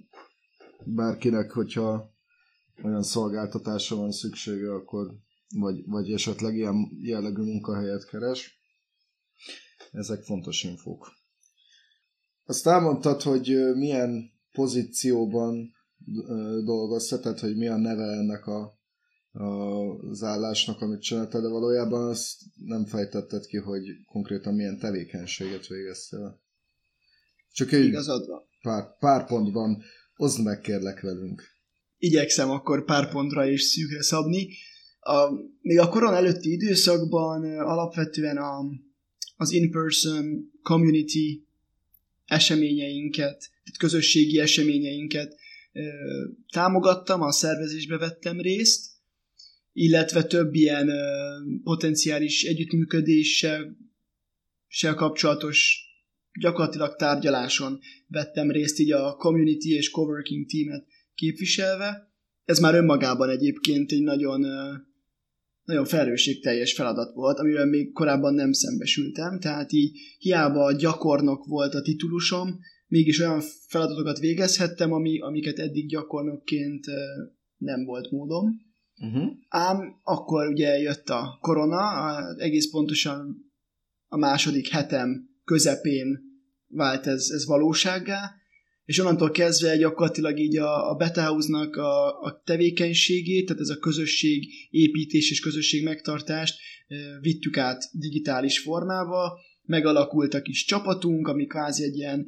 bárkinek, 0.85 1.51
hogyha 1.51 2.13
olyan 2.83 3.03
szolgáltatásra 3.03 3.97
van 3.97 4.13
szüksége, 4.13 4.73
akkor 4.73 5.15
vagy, 5.51 5.85
vagy 5.87 6.13
esetleg 6.13 6.57
ilyen 6.57 6.91
jellegű 7.01 7.43
munkahelyet 7.43 8.09
keres. 8.09 8.63
Ezek 9.93 10.23
fontos 10.23 10.63
infók. 10.63 11.13
Azt 12.45 12.67
elmondtad, 12.67 13.23
hogy 13.23 13.75
milyen 13.75 14.31
pozícióban 14.53 15.75
dolgoztad, 16.65 17.21
tehát 17.21 17.41
hogy 17.41 17.57
mi 17.57 17.67
a 17.67 17.77
neve 17.77 18.05
ennek 18.05 18.47
a, 18.47 18.79
a, 19.33 19.45
az 20.11 20.23
állásnak, 20.23 20.81
amit 20.81 21.03
csináltad, 21.03 21.43
de 21.43 21.49
valójában 21.49 22.09
azt 22.09 22.41
nem 22.55 22.87
fejtetted 22.87 23.47
ki, 23.47 23.57
hogy 23.57 24.05
konkrétan 24.05 24.55
milyen 24.55 24.79
tevékenységet 24.79 25.67
végeztél. 25.67 26.41
Csak 27.53 27.73
egy 27.73 27.97
pár, 28.63 28.97
pár 28.99 29.27
pontban 29.27 29.83
oszd 30.17 30.43
meg 30.43 30.61
kérlek 30.61 31.01
velünk. 31.01 31.43
Igyekszem 31.99 32.51
akkor 32.51 32.85
pár 32.85 33.11
pontra 33.11 33.47
is 33.47 33.63
szűkre 33.63 34.03
szabni 34.03 34.49
a, 35.01 35.31
még 35.61 35.79
a 35.79 35.89
koron 35.89 36.15
előtti 36.15 36.53
időszakban 36.53 37.59
alapvetően 37.59 38.37
a, 38.37 38.65
az 39.37 39.53
in-person 39.53 40.53
community 40.63 41.47
eseményeinket, 42.25 43.39
tehát 43.39 43.79
közösségi 43.79 44.41
eseményeinket 44.41 45.37
támogattam, 46.53 47.21
a 47.21 47.33
szervezésbe 47.33 47.99
vettem 47.99 48.41
részt, 48.41 48.91
illetve 49.73 50.25
több 50.25 50.55
ilyen 50.55 50.91
potenciális 51.63 52.45
együttműködéssel 52.45 53.77
kapcsolatos 54.95 55.87
gyakorlatilag 56.41 56.97
tárgyaláson 56.97 57.79
vettem 58.07 58.51
részt 58.51 58.79
így 58.79 58.93
a 58.93 59.15
community 59.15 59.69
és 59.69 59.91
coworking 59.91 60.47
teamet 60.47 60.87
képviselve. 61.15 62.13
Ez 62.45 62.59
már 62.59 62.75
önmagában 62.75 63.29
egyébként 63.29 63.93
egy 63.93 64.03
nagyon 64.03 64.45
nagyon 65.69 65.85
felelősségteljes 65.85 66.73
feladat 66.75 67.15
volt, 67.15 67.39
amivel 67.39 67.67
még 67.67 67.93
korábban 67.93 68.35
nem 68.35 68.53
szembesültem, 68.53 69.41
tehát 69.41 69.73
így 69.73 69.99
hiába 70.19 70.73
gyakornok 70.73 71.47
volt 71.47 71.75
a 71.75 71.83
titulusom, 71.83 72.59
mégis 72.87 73.21
olyan 73.21 73.41
feladatokat 73.67 74.19
végezhettem, 74.19 74.93
ami, 74.93 75.21
amiket 75.21 75.59
eddig 75.59 75.89
gyakornokként 75.89 76.85
nem 77.57 77.85
volt 77.85 78.11
módom. 78.11 78.61
Uh-huh. 79.01 79.33
Ám 79.49 80.01
akkor 80.03 80.49
ugye 80.49 80.79
jött 80.79 81.09
a 81.09 81.39
korona, 81.41 82.19
egész 82.37 82.71
pontosan 82.71 83.37
a 84.07 84.17
második 84.17 84.69
hetem 84.69 85.29
közepén 85.45 86.21
vált 86.69 87.07
ez, 87.07 87.29
ez 87.31 87.47
valósággá, 87.47 88.35
és 88.89 88.99
onnantól 88.99 89.31
kezdve 89.31 89.77
gyakorlatilag 89.77 90.39
így 90.39 90.57
a, 90.57 90.91
a 90.91 90.95
Betahouse-nak 90.95 91.77
a, 91.77 92.21
a 92.21 92.43
tevékenységét, 92.45 93.47
tehát 93.47 93.63
ez 93.63 93.69
a 93.69 93.79
közösség 93.79 94.45
építés 94.71 95.31
és 95.31 95.41
közösség 95.41 95.83
megtartást 95.83 96.59
vittük 97.21 97.57
át 97.57 97.85
digitális 97.93 98.59
formába, 98.59 99.41
megalakult 99.63 100.35
a 100.35 100.43
kis 100.43 100.65
csapatunk, 100.65 101.29
ami 101.29 101.47
kvázi 101.47 101.85
egy 101.85 101.97
ilyen 101.97 102.27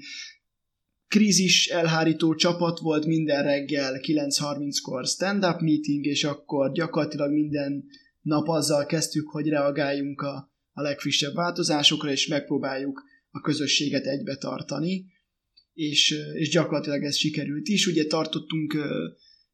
krízis 1.09 1.67
elhárító 1.67 2.35
csapat 2.35 2.79
volt 2.79 3.07
minden 3.07 3.43
reggel 3.43 4.01
9.30-kor 4.03 5.07
stand-up 5.07 5.61
meeting, 5.61 6.05
és 6.05 6.25
akkor 6.25 6.73
gyakorlatilag 6.73 7.33
minden 7.33 7.85
nap 8.21 8.49
azzal 8.49 8.87
kezdtük, 8.87 9.29
hogy 9.29 9.49
reagáljunk 9.49 10.21
a, 10.21 10.53
a 10.73 10.83
legfrissebb 10.83 11.35
változásokra, 11.35 12.11
és 12.11 12.27
megpróbáljuk 12.27 13.03
a 13.31 13.41
közösséget 13.41 14.05
egybe 14.05 14.37
tartani, 14.37 15.19
és, 15.81 16.15
és 16.35 16.49
gyakorlatilag 16.49 17.03
ez 17.03 17.17
sikerült 17.17 17.69
is. 17.69 17.87
Ugye 17.87 18.07
tartottunk 18.07 18.77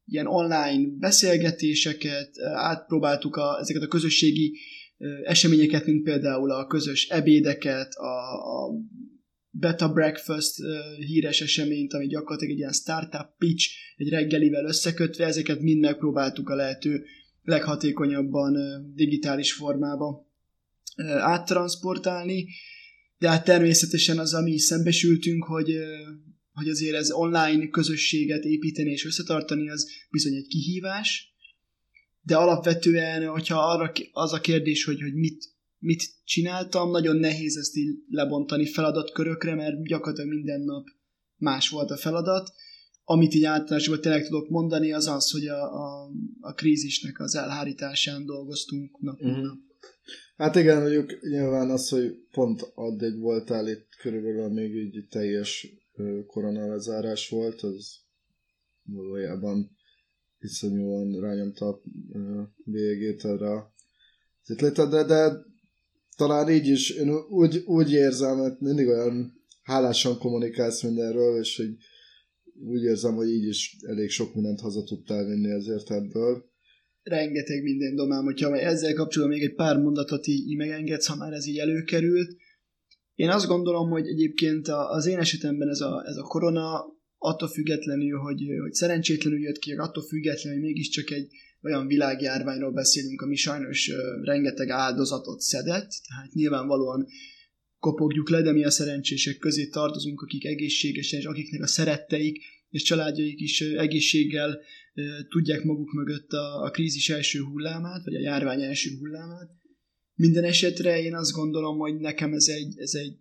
ilyen 0.05 0.27
online 0.27 0.87
beszélgetéseket, 0.99 2.39
átpróbáltuk 2.53 3.35
a, 3.35 3.59
ezeket 3.59 3.81
a 3.81 3.87
közösségi 3.87 4.57
eseményeket, 5.23 5.85
mint 5.85 6.03
például 6.03 6.51
a 6.51 6.67
közös 6.67 7.07
ebédeket, 7.09 7.93
a, 7.93 8.33
a 8.65 8.71
Beta 9.49 9.93
Breakfast 9.93 10.55
híres 10.97 11.41
eseményt, 11.41 11.93
ami 11.93 12.07
gyakorlatilag 12.07 12.53
egy 12.53 12.59
ilyen 12.59 12.73
startup 12.73 13.27
pitch, 13.37 13.69
egy 13.95 14.09
reggelivel 14.09 14.65
összekötve, 14.65 15.25
ezeket 15.25 15.61
mind 15.61 15.79
megpróbáltuk 15.79 16.49
a 16.49 16.55
lehető 16.55 17.03
leghatékonyabban 17.43 18.55
digitális 18.95 19.53
formába 19.53 20.27
áttransportálni, 21.19 22.47
de 23.17 23.29
hát 23.29 23.43
természetesen 23.43 24.19
az, 24.19 24.33
ami 24.33 24.57
szembesültünk, 24.57 25.43
hogy, 25.43 25.75
hogy 26.51 26.69
azért 26.69 26.95
ez 26.95 27.11
online 27.11 27.69
közösséget 27.69 28.43
építeni 28.43 28.91
és 28.91 29.05
összetartani, 29.05 29.69
az 29.69 29.87
bizony 30.09 30.35
egy 30.35 30.47
kihívás, 30.47 31.35
de 32.21 32.35
alapvetően, 32.35 33.27
hogyha 33.27 33.59
arra 33.59 33.91
az 34.11 34.33
a 34.33 34.39
kérdés, 34.39 34.83
hogy, 34.83 35.01
hogy 35.01 35.13
mit, 35.13 35.45
mit 35.79 36.03
csináltam, 36.23 36.91
nagyon 36.91 37.15
nehéz 37.15 37.57
ezt 37.57 37.75
így 37.75 37.95
lebontani 38.09 38.65
feladatkörökre, 38.65 39.55
mert 39.55 39.83
gyakorlatilag 39.83 40.33
minden 40.33 40.61
nap 40.61 40.87
más 41.35 41.69
volt 41.69 41.91
a 41.91 41.97
feladat. 41.97 42.51
Amit 43.03 43.33
így 43.33 43.43
általánosban 43.43 44.01
tényleg 44.01 44.25
tudok 44.25 44.49
mondani, 44.49 44.93
az 44.93 45.07
az, 45.07 45.31
hogy 45.31 45.47
a, 45.47 45.61
a, 45.63 46.09
a 46.39 46.53
krízisnek 46.53 47.19
az 47.19 47.35
elhárításán 47.35 48.25
dolgoztunk 48.25 48.99
nap, 48.99 49.19
uh-huh. 49.19 49.41
nap. 49.41 49.57
Hát 50.37 50.55
igen, 50.55 50.81
mondjuk 50.81 51.21
nyilván 51.21 51.69
az, 51.69 51.89
hogy 51.89 52.25
pont 52.31 52.71
addig 52.75 53.19
voltál 53.19 53.67
itt 53.67 53.87
körülbelül 54.01 54.49
még 54.49 54.75
így 54.75 55.07
teljes 55.09 55.67
koronalezárás 56.27 57.29
volt, 57.29 57.61
az 57.61 57.95
valójában 58.83 59.77
iszonyúan 60.39 61.19
rányomta 61.19 61.67
a 61.67 61.81
végét 62.63 63.25
erre 63.25 63.51
az 63.51 64.49
ötletet, 64.49 64.89
de, 64.89 65.03
de 65.03 65.45
talán 66.15 66.49
így 66.49 66.67
is, 66.67 66.89
én 66.89 67.09
úgy, 67.29 67.63
úgy 67.65 67.91
érzem, 67.91 68.37
hogy 68.37 68.53
mindig 68.59 68.87
olyan 68.87 69.41
hálásan 69.61 70.17
kommunikálsz 70.17 70.83
mindenről, 70.83 71.39
és 71.39 71.57
hogy 71.57 71.77
úgy 72.67 72.83
érzem, 72.83 73.15
hogy 73.15 73.29
így 73.29 73.47
is 73.47 73.77
elég 73.87 74.09
sok 74.09 74.33
mindent 74.33 74.59
haza 74.59 74.83
tudtál 74.83 75.25
vinni 75.25 75.49
ezért 75.49 75.91
ebből 75.91 76.45
rengeteg 77.07 77.63
minden 77.63 77.95
domám, 77.95 78.23
hogyha 78.23 78.59
ezzel 78.59 78.93
kapcsolatban 78.93 79.37
még 79.37 79.47
egy 79.47 79.55
pár 79.55 79.77
mondatot 79.77 80.27
így, 80.27 80.49
így 80.49 80.57
megengedsz, 80.57 81.05
ha 81.05 81.15
már 81.15 81.33
ez 81.33 81.47
így 81.47 81.57
előkerült. 81.57 82.35
Én 83.13 83.29
azt 83.29 83.47
gondolom, 83.47 83.89
hogy 83.89 84.07
egyébként 84.07 84.67
az 84.67 85.05
én 85.05 85.17
esetemben 85.17 85.69
ez 85.69 85.81
a, 85.81 86.03
ez 86.07 86.15
a 86.15 86.21
korona 86.21 86.85
attól 87.17 87.49
függetlenül, 87.49 88.19
hogy, 88.19 88.41
hogy 88.61 88.73
szerencsétlenül 88.73 89.39
jött 89.39 89.57
ki, 89.57 89.71
attól 89.71 90.03
függetlenül, 90.03 90.59
hogy 90.59 90.67
mégiscsak 90.67 91.09
egy 91.09 91.27
olyan 91.61 91.87
világjárványról 91.87 92.71
beszélünk, 92.71 93.21
ami 93.21 93.35
sajnos 93.35 93.91
rengeteg 94.21 94.69
áldozatot 94.69 95.39
szedett, 95.39 95.89
tehát 96.07 96.33
nyilvánvalóan 96.33 97.07
kopogjuk 97.79 98.29
le, 98.29 98.41
de 98.41 98.51
mi 98.51 98.63
a 98.63 98.69
szerencsések 98.69 99.37
közé 99.37 99.67
tartozunk, 99.67 100.21
akik 100.21 100.45
egészségesen, 100.45 101.19
és 101.19 101.25
akiknek 101.25 101.61
a 101.61 101.67
szeretteik 101.67 102.43
és 102.69 102.83
családjaik 102.83 103.39
is 103.39 103.61
egészséggel 103.61 104.59
tudják 105.29 105.63
maguk 105.63 105.93
mögött 105.93 106.31
a, 106.31 106.63
a 106.63 106.69
krízis 106.69 107.09
első 107.09 107.39
hullámát, 107.39 108.03
vagy 108.03 108.15
a 108.15 108.19
járvány 108.19 108.61
első 108.61 108.89
hullámát. 108.99 109.49
Minden 110.13 110.43
esetre 110.43 111.01
én 111.01 111.15
azt 111.15 111.31
gondolom, 111.31 111.77
hogy 111.77 111.95
nekem 111.95 112.33
ez 112.33 112.47
egy, 112.47 112.73
ez 112.77 112.93
egy, 112.93 113.19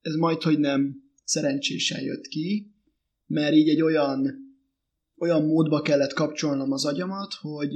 ez 0.00 0.14
majd, 0.14 0.42
hogy 0.42 0.58
nem 0.58 0.94
szerencsésen 1.24 2.02
jött 2.02 2.26
ki, 2.26 2.72
mert 3.26 3.54
így 3.54 3.68
egy 3.68 3.82
olyan, 3.82 4.34
olyan 5.16 5.44
módba 5.44 5.82
kellett 5.82 6.12
kapcsolnom 6.12 6.72
az 6.72 6.84
agyamat, 6.84 7.34
hogy, 7.40 7.72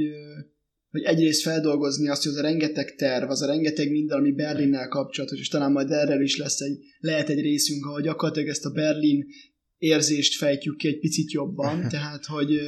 hogy 0.91 1.03
egyrészt 1.03 1.43
feldolgozni 1.43 2.09
azt, 2.09 2.23
hogy 2.23 2.33
az 2.33 2.39
a 2.39 2.43
rengeteg 2.43 2.95
terv, 2.95 3.31
az 3.31 3.43
a 3.43 3.47
rengeteg 3.47 3.91
minden, 3.91 4.19
ami 4.19 4.33
Berlinnel 4.33 4.89
kapcsolatos, 4.89 5.39
és 5.39 5.49
talán 5.49 5.73
majd 5.73 5.91
erről 5.91 6.23
is 6.23 6.37
lesz 6.37 6.61
egy, 6.61 6.79
lehet 6.99 7.29
egy 7.29 7.41
részünk, 7.41 7.87
ahol 7.87 8.01
gyakorlatilag 8.01 8.49
ezt 8.49 8.65
a 8.65 8.71
Berlin 8.71 9.27
érzést 9.79 10.37
fejtjük 10.37 10.77
ki 10.77 10.89
egy 10.89 10.99
picit 10.99 11.33
jobban, 11.33 11.87
tehát 11.91 12.27
hogy, 12.27 12.61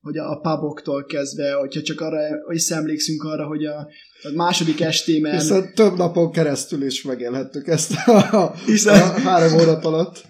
hogy 0.00 0.16
a 0.16 0.40
puboktól 0.40 1.04
kezdve, 1.04 1.52
hogyha 1.52 1.82
csak 1.82 2.00
arra 2.00 2.18
szemlékszünk 2.48 3.22
arra, 3.22 3.46
hogy 3.46 3.64
a, 3.64 3.88
a 4.22 4.30
második 4.34 4.80
estében... 4.80 5.32
Hiszen 5.32 5.74
több 5.74 5.96
napon 5.96 6.32
keresztül 6.32 6.84
is 6.84 7.02
megélhettük 7.02 7.66
ezt 7.66 7.92
a, 8.06 8.54
Hiszen... 8.66 9.00
a 9.00 9.20
három 9.28 9.60
óra 9.60 9.78
alatt. 9.78 10.24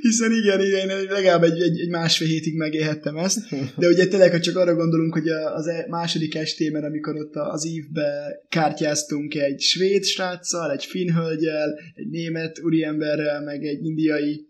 Hiszen 0.00 0.32
igen, 0.32 0.60
igen, 0.60 1.04
legalább 1.04 1.42
egy, 1.42 1.60
egy, 1.60 1.80
egy 1.80 1.88
másfél 1.88 2.28
hétig 2.28 2.56
megélhettem 2.56 3.16
ezt, 3.16 3.38
de 3.76 3.88
ugye 3.88 4.06
tényleg, 4.06 4.30
ha 4.30 4.40
csak 4.40 4.56
arra 4.56 4.74
gondolunk, 4.74 5.12
hogy 5.12 5.28
az 5.28 5.66
e- 5.66 5.86
második 5.88 6.34
estében, 6.34 6.84
amikor 6.84 7.16
ott 7.16 7.34
az 7.34 7.66
ívbe 7.66 8.40
kártyáztunk 8.48 9.34
egy 9.34 9.60
svéd 9.60 10.04
sráccal, 10.04 10.72
egy 10.72 10.84
finn 10.84 11.12
hölgyel, 11.12 11.78
egy 11.94 12.08
német 12.08 12.60
úriemberrel, 12.62 13.42
meg 13.42 13.64
egy 13.64 13.84
indiai 13.84 14.46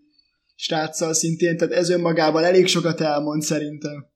sráccal 0.62 1.14
szintén, 1.14 1.56
tehát 1.56 1.74
ez 1.74 1.88
önmagában 1.88 2.44
elég 2.44 2.66
sokat 2.66 3.00
elmond 3.00 3.42
szerintem. 3.42 4.06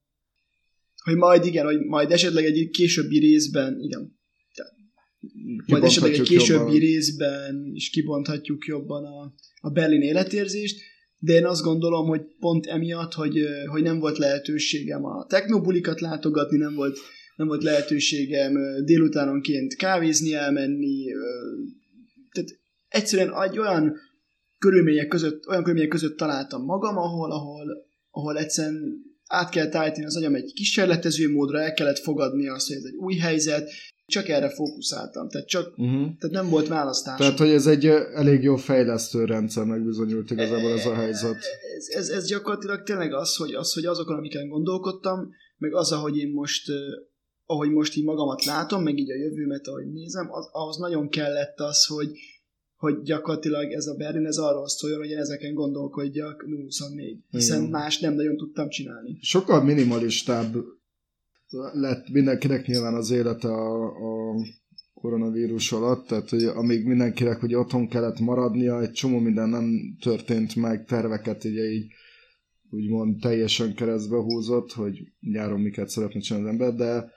Hogy 1.05 1.15
majd 1.15 1.45
igen, 1.45 1.65
hogy 1.65 1.79
majd 1.79 2.11
esetleg 2.11 2.45
egy 2.45 2.69
későbbi 2.71 3.19
részben, 3.19 3.81
igen, 3.81 4.19
tehát, 4.55 4.73
majd 5.67 5.83
esetleg 5.83 6.13
egy 6.13 6.23
későbbi 6.23 6.59
jobban. 6.59 6.79
részben 6.79 7.71
is 7.73 7.91
kibonthatjuk 7.91 8.67
jobban 8.67 9.05
a, 9.05 9.35
a 9.61 9.71
Berlin 9.71 10.01
életérzést, 10.01 10.81
de 11.19 11.33
én 11.33 11.45
azt 11.45 11.63
gondolom, 11.63 12.07
hogy 12.07 12.21
pont 12.39 12.67
emiatt, 12.67 13.13
hogy, 13.13 13.39
hogy 13.67 13.83
nem 13.83 13.99
volt 13.99 14.19
lehetőségem 14.19 15.05
a 15.05 15.27
technobulikat 15.29 16.01
látogatni, 16.01 16.57
nem 16.57 16.75
volt, 16.75 16.99
nem 17.37 17.47
volt 17.47 17.63
lehetőségem 17.63 18.53
délutánonként 18.85 19.77
kávézni, 19.77 20.35
elmenni, 20.35 21.05
tehát 22.33 22.59
egyszerűen 22.89 23.43
egy 23.43 23.59
olyan 23.59 23.97
körülmények 24.59 25.09
között, 25.09 25.49
olyan 25.49 25.63
körülmények 25.63 25.91
között 25.91 26.17
találtam 26.17 26.65
magam, 26.65 26.97
ahol, 26.97 27.33
ahol, 27.33 27.87
ahol 28.11 28.39
egyszerűen 28.39 29.05
át 29.27 29.51
kellett 29.51 29.75
állítani 29.75 30.05
az 30.05 30.17
agyam 30.17 30.35
egy 30.35 30.53
kísérletező 30.53 31.31
módra, 31.31 31.61
el 31.61 31.73
kellett 31.73 31.99
fogadni 31.99 32.49
azt, 32.49 32.67
hogy 32.67 32.77
ez 32.77 32.85
egy 32.85 32.95
új 32.95 33.15
helyzet, 33.15 33.71
csak 34.07 34.29
erre 34.29 34.49
fókuszáltam, 34.49 35.29
tehát, 35.29 35.49
csak, 35.49 35.79
uh-huh. 35.79 36.17
tehát 36.19 36.31
nem 36.31 36.49
volt 36.49 36.69
választás. 36.69 37.19
Tehát, 37.19 37.39
hogy 37.39 37.51
ez 37.51 37.67
egy 37.67 37.87
elég 37.87 38.43
jó 38.43 38.57
fejlesztő 38.57 39.25
rendszernek 39.25 39.85
bizonyult 39.85 40.31
igazából 40.31 40.73
ez 40.73 40.87
a 40.87 40.95
helyzet. 40.95 41.37
Ez, 41.77 41.89
ez, 41.89 42.09
ez 42.09 42.27
gyakorlatilag 42.27 42.83
tényleg 42.83 43.13
az, 43.13 43.37
hogy, 43.37 43.55
az, 43.55 43.73
hogy 43.73 43.85
azokon, 43.85 44.17
amiken 44.17 44.49
gondolkodtam, 44.49 45.31
meg 45.57 45.75
az, 45.75 45.93
ahogy 45.93 46.17
én 46.17 46.31
most 46.31 46.73
ahogy 47.47 47.71
most 47.71 47.97
így 47.97 48.05
magamat 48.05 48.45
látom, 48.45 48.83
meg 48.83 48.99
így 48.99 49.11
a 49.11 49.15
jövőmet, 49.15 49.67
ahogy 49.67 49.93
nézem, 49.93 50.33
az, 50.33 50.49
ahhoz 50.53 50.77
nagyon 50.77 51.09
kellett 51.09 51.59
az, 51.59 51.85
hogy, 51.85 52.11
hogy 52.77 53.03
gyakorlatilag 53.03 53.73
ez 53.73 53.87
a 53.87 53.95
Berlin 53.95 54.27
ez 54.27 54.37
arról 54.37 54.69
szóljon, 54.69 54.99
hogy 54.99 55.11
én 55.11 55.19
ezeken 55.19 55.55
gondolkodjak 55.55 56.45
24, 56.65 57.19
hiszen 57.31 57.59
Igen. 57.59 57.71
más 57.71 57.99
nem 58.01 58.15
nagyon 58.15 58.37
tudtam 58.37 58.69
csinálni. 58.69 59.19
Sokkal 59.21 59.65
minimalistább 59.65 60.55
lett 61.73 62.09
mindenkinek 62.09 62.67
nyilván 62.67 62.95
az 62.95 63.11
élete 63.11 63.49
a, 63.49 63.85
a 63.85 64.35
koronavírus 64.95 65.73
alatt, 65.73 66.07
tehát 66.07 66.29
hogy 66.29 66.45
amíg 66.45 66.87
mindenkinek 66.87 67.41
hogy 67.41 67.55
otthon 67.55 67.89
kellett 67.89 68.19
maradnia, 68.19 68.81
egy 68.81 68.93
csomó 68.93 69.19
minden 69.19 69.49
nem 69.49 69.97
történt 70.01 70.57
meg, 70.57 70.85
terveket 70.85 71.45
ugye 71.45 71.71
így 71.71 71.93
úgymond 72.71 73.21
teljesen 73.21 73.75
keresztbe 73.75 74.17
húzott, 74.17 74.73
hogy 74.73 74.99
nyáron 75.21 75.61
miket 75.61 75.89
szeretne 75.89 76.21
csinálni 76.21 76.49
az 76.49 76.53
ember, 76.53 76.75
de 76.75 77.13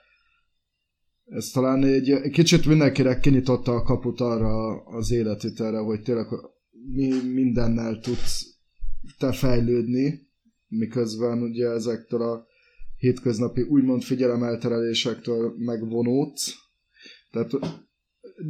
ez 1.30 1.50
talán 1.50 1.84
egy, 1.84 2.30
kicsit 2.30 2.66
mindenkire 2.66 3.18
kinyitotta 3.18 3.74
a 3.74 3.82
kaput 3.82 4.20
arra 4.20 4.82
az 4.84 5.10
életvitelre, 5.10 5.78
hogy 5.78 6.02
tényleg 6.02 6.26
mi 6.94 7.12
mindennel 7.32 8.00
tudsz 8.00 8.46
te 9.18 9.32
fejlődni, 9.32 10.28
miközben 10.68 11.42
ugye 11.42 11.68
ezektől 11.68 12.22
a 12.22 12.46
hétköznapi 12.96 13.62
úgymond 13.62 14.02
figyelemelterelésektől 14.02 15.54
megvonódsz. 15.58 16.54
Tehát 17.30 17.50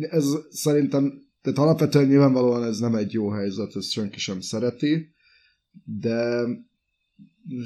ez 0.00 0.24
szerintem, 0.50 1.22
tehát 1.42 1.58
alapvetően 1.58 2.06
nyilvánvalóan 2.06 2.64
ez 2.64 2.78
nem 2.78 2.94
egy 2.94 3.12
jó 3.12 3.28
helyzet, 3.28 3.76
ezt 3.76 3.90
senki 3.90 4.18
sem 4.18 4.40
szereti, 4.40 5.14
de 5.84 6.46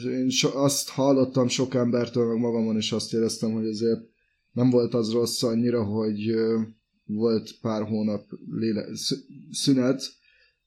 én 0.05 0.29
so, 0.29 0.59
azt 0.59 0.89
hallottam 0.89 1.49
sok 1.49 1.75
embertől, 1.75 2.27
meg 2.27 2.39
magamon 2.39 2.77
is 2.77 2.93
azt 2.93 3.15
éreztem, 3.15 3.53
hogy 3.53 3.67
azért 3.67 4.14
nem 4.55 4.71
volt 4.71 4.95
az 4.95 5.13
rossz 5.13 5.43
annyira, 5.43 5.85
hogy 5.85 6.35
volt 7.07 7.51
pár 7.61 7.83
hónap 7.83 8.27
léle, 8.51 8.87
szünet, 9.51 10.03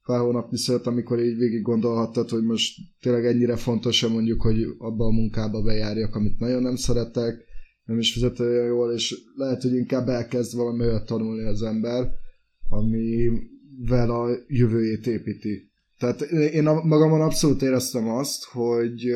pár 0.05 0.19
hónapnyi 0.19 0.57
szünet, 0.57 0.87
amikor 0.87 1.19
így 1.19 1.37
végig 1.37 1.61
gondolhattad, 1.61 2.29
hogy 2.29 2.43
most 2.43 2.79
tényleg 3.01 3.25
ennyire 3.25 3.55
fontos-e 3.55 4.07
mondjuk, 4.07 4.41
hogy 4.41 4.63
abba 4.77 5.05
a 5.05 5.11
munkába 5.11 5.61
bejárjak, 5.61 6.15
amit 6.15 6.39
nagyon 6.39 6.61
nem 6.61 6.75
szeretek, 6.75 7.45
nem 7.85 7.99
is 7.99 8.13
fizet 8.13 8.39
olyan 8.39 8.65
jól, 8.65 8.93
és 8.93 9.15
lehet, 9.35 9.61
hogy 9.61 9.73
inkább 9.73 10.07
elkezd 10.07 10.55
valami 10.55 10.83
olyat 10.83 11.05
tanulni 11.05 11.43
az 11.43 11.61
ember, 11.61 12.09
amivel 12.69 14.09
a 14.09 14.29
jövőjét 14.47 15.07
építi. 15.07 15.71
Tehát 15.99 16.21
én 16.31 16.63
magamon 16.63 17.21
abszolút 17.21 17.61
éreztem 17.61 18.09
azt, 18.09 18.43
hogy 18.43 19.15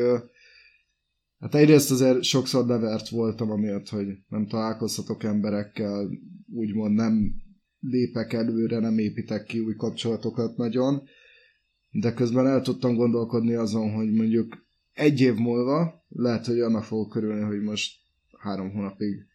hát 1.42 1.54
egyrészt 1.54 1.90
azért 1.90 2.22
sokszor 2.22 2.66
nevert 2.66 3.08
voltam 3.08 3.50
amiatt, 3.50 3.88
hogy 3.88 4.06
nem 4.28 4.46
találkozhatok 4.46 5.24
emberekkel, 5.24 6.08
úgymond 6.54 6.94
nem 6.94 7.34
lépek 7.80 8.32
előre, 8.32 8.78
nem 8.78 8.98
építek 8.98 9.44
ki 9.44 9.60
új 9.60 9.74
kapcsolatokat 9.74 10.56
nagyon, 10.56 11.02
de 11.90 12.14
közben 12.14 12.46
el 12.46 12.62
tudtam 12.62 12.94
gondolkodni 12.94 13.54
azon, 13.54 13.92
hogy 13.92 14.12
mondjuk 14.12 14.66
egy 14.92 15.20
év 15.20 15.34
múlva 15.34 16.04
lehet, 16.08 16.46
hogy 16.46 16.60
annak 16.60 16.84
fogok 16.84 17.08
körülni, 17.08 17.42
hogy 17.42 17.60
most 17.60 17.92
három 18.38 18.70
hónapig 18.70 19.26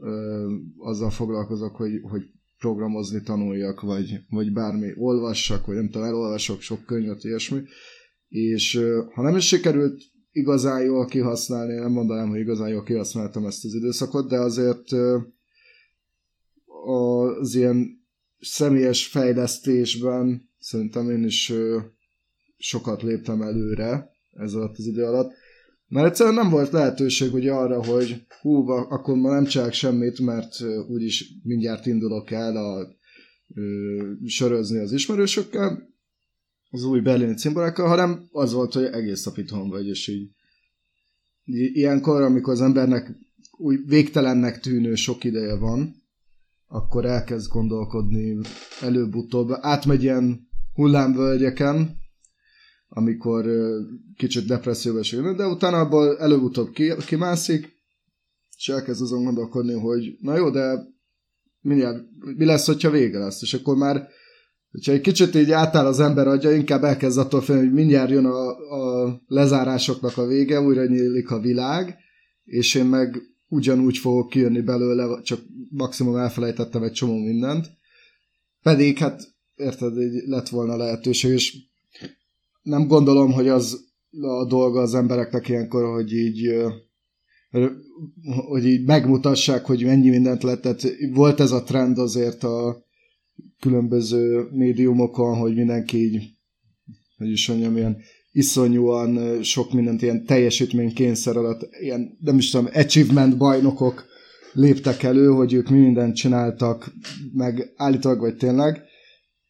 ö, 0.00 0.54
azzal 0.78 1.10
foglalkozok, 1.10 1.76
hogy, 1.76 2.00
hogy 2.02 2.22
programozni 2.58 3.22
tanuljak, 3.22 3.80
vagy, 3.80 4.20
vagy 4.28 4.52
bármi, 4.52 4.92
olvassak, 4.96 5.66
vagy 5.66 5.76
nem 5.76 5.90
tudom, 5.90 6.06
elolvasok 6.06 6.60
sok 6.60 6.84
könyvet, 6.84 7.24
ilyesmi, 7.24 7.60
és 8.28 8.80
ha 9.14 9.22
nem 9.22 9.36
is 9.36 9.46
sikerült 9.46 10.11
igazán 10.32 10.82
jól 10.84 11.06
kihasználni, 11.06 11.74
nem 11.74 11.92
mondanám, 11.92 12.28
hogy 12.28 12.40
igazán 12.40 12.68
jól 12.68 12.82
kihasználtam 12.82 13.46
ezt 13.46 13.64
az 13.64 13.74
időszakot, 13.74 14.28
de 14.28 14.38
azért 14.38 14.88
az 16.86 17.54
ilyen 17.54 18.04
személyes 18.40 19.06
fejlesztésben 19.06 20.48
szerintem 20.58 21.10
én 21.10 21.24
is 21.24 21.52
sokat 22.56 23.02
léptem 23.02 23.42
előre 23.42 24.10
ez 24.32 24.54
alatt 24.54 24.78
az 24.78 24.86
idő 24.86 25.04
alatt. 25.04 25.32
Mert 25.88 26.06
egyszerűen 26.06 26.34
nem 26.34 26.50
volt 26.50 26.70
lehetőség 26.70 27.34
ugye 27.34 27.52
arra, 27.52 27.84
hogy 27.84 28.26
hú, 28.40 28.68
akkor 28.68 29.16
ma 29.16 29.30
nem 29.30 29.44
csinálok 29.44 29.72
semmit, 29.72 30.18
mert 30.18 30.56
úgyis 30.88 31.32
mindjárt 31.42 31.86
indulok 31.86 32.30
el 32.30 32.56
a 32.56 32.96
ö, 33.54 34.12
sörözni 34.26 34.78
az 34.78 34.92
ismerősökkel, 34.92 35.91
az 36.72 36.84
új 36.84 37.00
berlini 37.00 37.34
cimborákkal, 37.34 37.88
hanem 37.88 38.28
az 38.30 38.52
volt, 38.52 38.72
hogy 38.72 38.84
egész 38.84 39.24
nap 39.24 39.38
itthon 39.38 39.68
vagy, 39.68 39.86
és 39.86 40.08
így 40.08 40.30
ilyenkor, 41.74 42.22
amikor 42.22 42.52
az 42.52 42.60
embernek 42.60 43.18
új 43.50 43.76
végtelennek 43.86 44.60
tűnő 44.60 44.94
sok 44.94 45.24
ideje 45.24 45.56
van, 45.56 45.94
akkor 46.66 47.04
elkezd 47.04 47.50
gondolkodni 47.50 48.38
előbb-utóbb, 48.80 49.50
átmegy 49.60 50.02
ilyen 50.02 50.48
hullámvölgyeken, 50.74 51.96
amikor 52.88 53.46
kicsit 54.16 54.46
depresszióba 54.46 54.98
esik, 54.98 55.20
de 55.20 55.46
utána 55.46 55.78
abból 55.80 56.18
előbb-utóbb 56.18 56.72
kimászik, 57.06 57.72
és 58.56 58.68
elkezd 58.68 59.02
azon 59.02 59.24
gondolkodni, 59.24 59.72
hogy 59.72 60.16
na 60.20 60.36
jó, 60.36 60.50
de 60.50 60.90
mindjárt, 61.60 62.04
mi 62.36 62.44
lesz, 62.44 62.66
hogyha 62.66 62.90
vége 62.90 63.18
lesz, 63.18 63.42
és 63.42 63.54
akkor 63.54 63.76
már 63.76 64.08
hogyha 64.72 64.92
egy 64.92 65.00
kicsit 65.00 65.34
így 65.34 65.50
átáll 65.50 65.86
az 65.86 66.00
ember 66.00 66.26
adja, 66.26 66.50
inkább 66.50 66.84
elkezd 66.84 67.18
attól 67.18 67.40
félni, 67.40 67.62
hogy 67.62 67.72
mindjárt 67.72 68.10
jön 68.10 68.24
a, 68.24 68.48
a 68.48 69.20
lezárásoknak 69.26 70.16
a 70.16 70.26
vége, 70.26 70.60
újra 70.60 70.84
nyílik 70.84 71.30
a 71.30 71.40
világ, 71.40 71.96
és 72.44 72.74
én 72.74 72.84
meg 72.84 73.22
ugyanúgy 73.48 73.98
fogok 73.98 74.28
kijönni 74.28 74.60
belőle, 74.60 75.22
csak 75.22 75.40
maximum 75.70 76.16
elfelejtettem 76.16 76.82
egy 76.82 76.92
csomó 76.92 77.16
mindent. 77.16 77.66
Pedig 78.62 78.98
hát 78.98 79.20
érted, 79.54 79.98
így 79.98 80.22
lett 80.26 80.48
volna 80.48 80.76
lehetőség, 80.76 81.32
és 81.32 81.56
nem 82.62 82.86
gondolom, 82.86 83.32
hogy 83.32 83.48
az 83.48 83.80
a 84.20 84.46
dolga 84.46 84.80
az 84.80 84.94
embereknek 84.94 85.48
ilyenkor, 85.48 85.94
hogy 85.94 86.12
így 86.12 86.54
hogy 88.48 88.66
így 88.66 88.86
megmutassák, 88.86 89.64
hogy 89.64 89.84
mennyi 89.84 90.08
mindent 90.08 90.42
lett. 90.42 90.60
Tehát 90.60 90.82
volt 91.12 91.40
ez 91.40 91.52
a 91.52 91.62
trend 91.62 91.98
azért 91.98 92.44
a 92.44 92.84
különböző 93.60 94.48
médiumokon, 94.50 95.38
hogy 95.38 95.54
mindenki 95.54 95.96
így, 95.96 96.22
hogy 97.16 97.30
is 97.30 97.48
mondjam, 97.48 97.76
ilyen 97.76 97.96
iszonyúan 98.32 99.42
sok 99.42 99.72
mindent 99.72 100.02
ilyen 100.02 100.24
teljesítménykényszer 100.24 101.36
alatt, 101.36 101.68
ilyen, 101.80 102.18
nem 102.20 102.38
is 102.38 102.50
tudom, 102.50 102.68
achievement 102.74 103.36
bajnokok 103.36 104.04
léptek 104.52 105.02
elő, 105.02 105.26
hogy 105.26 105.52
ők 105.52 105.68
mi 105.68 105.78
mindent 105.78 106.16
csináltak, 106.16 106.92
meg 107.32 107.72
állítólag 107.76 108.20
vagy 108.20 108.36
tényleg, 108.36 108.82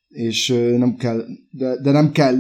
és 0.08 0.48
nem 0.76 0.96
kell, 0.96 1.24
de, 1.50 1.80
de 1.80 1.90
nem 1.90 2.12
kell 2.12 2.36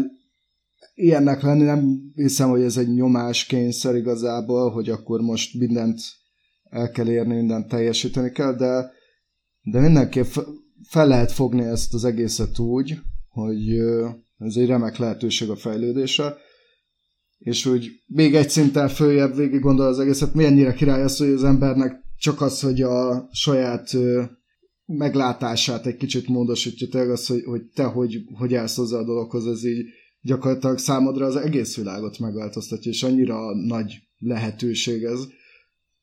ilyennek 0.94 1.42
lenni, 1.42 1.62
nem 1.62 2.12
hiszem, 2.14 2.48
hogy 2.48 2.62
ez 2.62 2.76
egy 2.76 3.02
kényszer 3.46 3.94
igazából, 3.94 4.70
hogy 4.70 4.88
akkor 4.88 5.20
most 5.20 5.58
mindent 5.58 6.00
el 6.70 6.90
kell 6.90 7.08
érni, 7.08 7.34
mindent 7.34 7.68
teljesíteni 7.68 8.30
kell, 8.30 8.56
de, 8.56 8.90
de 9.62 9.80
mindenképp 9.80 10.26
fel 10.88 11.06
lehet 11.06 11.32
fogni 11.32 11.64
ezt 11.64 11.94
az 11.94 12.04
egészet 12.04 12.58
úgy, 12.58 12.98
hogy 13.28 13.78
ez 14.38 14.56
egy 14.56 14.66
remek 14.66 14.96
lehetőség 14.96 15.50
a 15.50 15.56
fejlődésre, 15.56 16.34
és 17.38 17.66
úgy 17.66 17.90
még 18.06 18.34
egy 18.34 18.50
szinten 18.50 18.88
följebb 18.88 19.36
végig 19.36 19.60
gondol 19.60 19.86
az 19.86 19.98
egészet, 19.98 20.34
mennyire 20.34 20.72
király 20.72 21.02
az, 21.02 21.16
hogy 21.16 21.28
az 21.28 21.44
embernek 21.44 22.00
csak 22.18 22.40
az, 22.40 22.60
hogy 22.60 22.82
a 22.82 23.28
saját 23.32 23.96
meglátását 24.86 25.86
egy 25.86 25.96
kicsit 25.96 26.28
módosítja, 26.28 26.88
tényleg 26.88 27.10
az, 27.10 27.26
hogy, 27.26 27.42
hogy 27.44 27.62
te 27.74 27.84
hogy, 27.84 28.24
hogy 28.38 28.54
állsz 28.54 28.76
hozzá 28.76 28.98
a 28.98 29.04
dologhoz, 29.04 29.46
ez 29.46 29.64
így 29.64 29.86
gyakorlatilag 30.20 30.78
számodra 30.78 31.26
az 31.26 31.36
egész 31.36 31.76
világot 31.76 32.18
megváltoztatja, 32.18 32.90
és 32.90 33.02
annyira 33.02 33.54
nagy 33.66 33.94
lehetőség 34.18 35.02
ez. 35.02 35.20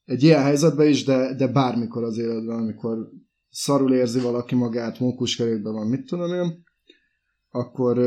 Egy 0.05 0.23
ilyen 0.23 0.41
helyzetben 0.41 0.87
is, 0.87 1.03
de, 1.03 1.35
de 1.35 1.47
bármikor 1.47 2.03
az 2.03 2.17
életben, 2.17 2.57
amikor 2.57 3.09
szarul 3.49 3.93
érzi 3.93 4.19
valaki 4.19 4.55
magát, 4.55 4.99
mókuskerékben 4.99 5.73
van, 5.73 5.87
mit 5.87 6.05
tudom 6.05 6.33
én, 6.33 6.63
akkor, 7.49 7.97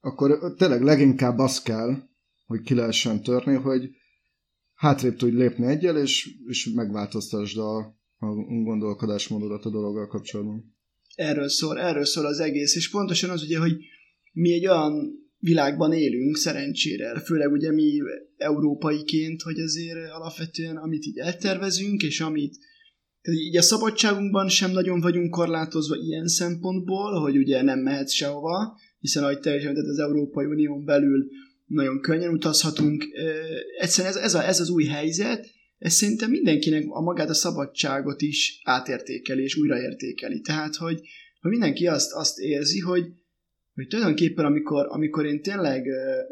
akkor 0.00 0.54
tényleg 0.56 0.82
leginkább 0.82 1.38
az 1.38 1.62
kell, 1.62 1.96
hogy 2.46 2.60
ki 2.60 2.74
lehessen 2.74 3.22
törni, 3.22 3.54
hogy 3.54 3.90
hátrébb 4.74 5.16
tudj 5.16 5.36
lépni 5.36 5.66
egyel, 5.66 5.96
és, 5.96 6.30
és 6.46 6.70
megváltoztasd 6.74 7.58
a, 7.58 7.76
a 8.18 8.26
gondolkodásmódodat 8.64 9.64
a 9.64 9.70
dologgal 9.70 10.06
kapcsolatban. 10.06 10.76
Erről 11.14 11.48
szól, 11.48 11.78
erről 11.78 12.04
szól 12.04 12.26
az 12.26 12.38
egész, 12.38 12.76
és 12.76 12.90
pontosan 12.90 13.30
az 13.30 13.42
ugye, 13.42 13.58
hogy 13.58 13.76
mi 14.32 14.52
egy 14.52 14.66
olyan 14.66 15.20
világban 15.38 15.92
élünk 15.92 16.36
szerencsére, 16.36 17.20
főleg 17.20 17.52
ugye 17.52 17.72
mi 17.72 18.00
európaiként, 18.36 19.42
hogy 19.42 19.60
azért 19.60 20.10
alapvetően 20.10 20.76
amit 20.76 21.06
így 21.06 21.18
eltervezünk, 21.18 22.02
és 22.02 22.20
amit 22.20 22.56
tehát 23.22 23.40
így 23.40 23.56
a 23.56 23.62
szabadságunkban 23.62 24.48
sem 24.48 24.70
nagyon 24.70 25.00
vagyunk 25.00 25.30
korlátozva 25.30 25.96
ilyen 25.96 26.26
szempontból, 26.26 27.20
hogy 27.20 27.36
ugye 27.36 27.62
nem 27.62 27.78
mehetsz 27.78 28.12
sehova, 28.12 28.78
hiszen 28.98 29.22
ahogy 29.22 29.38
te 29.38 29.56
is 29.56 29.64
az 29.64 29.98
Európai 29.98 30.44
Unión 30.44 30.84
belül 30.84 31.28
nagyon 31.66 32.00
könnyen 32.00 32.32
utazhatunk. 32.32 33.04
Egyszerűen 33.78 34.14
ez, 34.14 34.22
ez, 34.22 34.34
a, 34.34 34.46
ez 34.46 34.60
az 34.60 34.68
új 34.68 34.84
helyzet, 34.84 35.50
ez 35.78 35.92
szerintem 35.92 36.30
mindenkinek 36.30 36.84
a 36.88 37.00
magát 37.00 37.28
a 37.28 37.34
szabadságot 37.34 38.22
is 38.22 38.60
átértékeli 38.64 39.42
és 39.42 39.56
újraértékeli. 39.56 40.40
Tehát, 40.40 40.76
hogy, 40.76 41.00
hogy 41.40 41.50
mindenki 41.50 41.86
azt, 41.86 42.12
azt 42.12 42.38
érzi, 42.38 42.78
hogy, 42.78 43.04
hogy 43.74 43.86
tulajdonképpen 43.86 44.44
amikor, 44.44 44.86
amikor 44.88 45.26
én 45.26 45.42
tényleg 45.42 45.86
ö, 45.86 45.92
ö, 45.92 46.22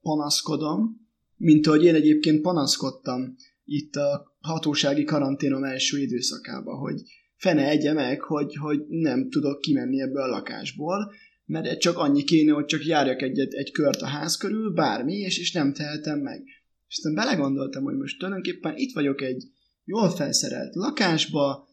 panaszkodom, 0.00 1.08
mint 1.36 1.66
ahogy 1.66 1.84
én 1.84 1.94
egyébként 1.94 2.40
panaszkodtam 2.40 3.34
itt 3.64 3.94
a 3.94 4.33
hatósági 4.44 5.04
karanténom 5.04 5.64
első 5.64 5.98
időszakában, 5.98 6.78
hogy 6.78 7.02
fene 7.36 7.68
egye 7.68 7.92
meg, 7.92 8.20
hogy, 8.20 8.54
hogy 8.54 8.80
nem 8.88 9.30
tudok 9.30 9.60
kimenni 9.60 10.00
ebből 10.00 10.22
a 10.22 10.26
lakásból, 10.26 11.12
mert 11.44 11.80
csak 11.80 11.98
annyi 11.98 12.22
kéne, 12.22 12.52
hogy 12.52 12.64
csak 12.64 12.84
járjak 12.84 13.22
egyet, 13.22 13.52
egy 13.52 13.72
kört 13.72 14.00
a 14.00 14.06
ház 14.06 14.36
körül, 14.36 14.72
bármi, 14.72 15.14
és, 15.14 15.38
és 15.38 15.52
nem 15.52 15.72
tehetem 15.72 16.18
meg. 16.18 16.42
És 16.88 16.96
aztán 16.96 17.14
belegondoltam, 17.14 17.84
hogy 17.84 17.96
most 17.96 18.18
tulajdonképpen 18.18 18.76
itt 18.76 18.94
vagyok 18.94 19.22
egy, 19.22 19.44
jól 19.84 20.10
felszerelt 20.10 20.74
lakásba, 20.74 21.68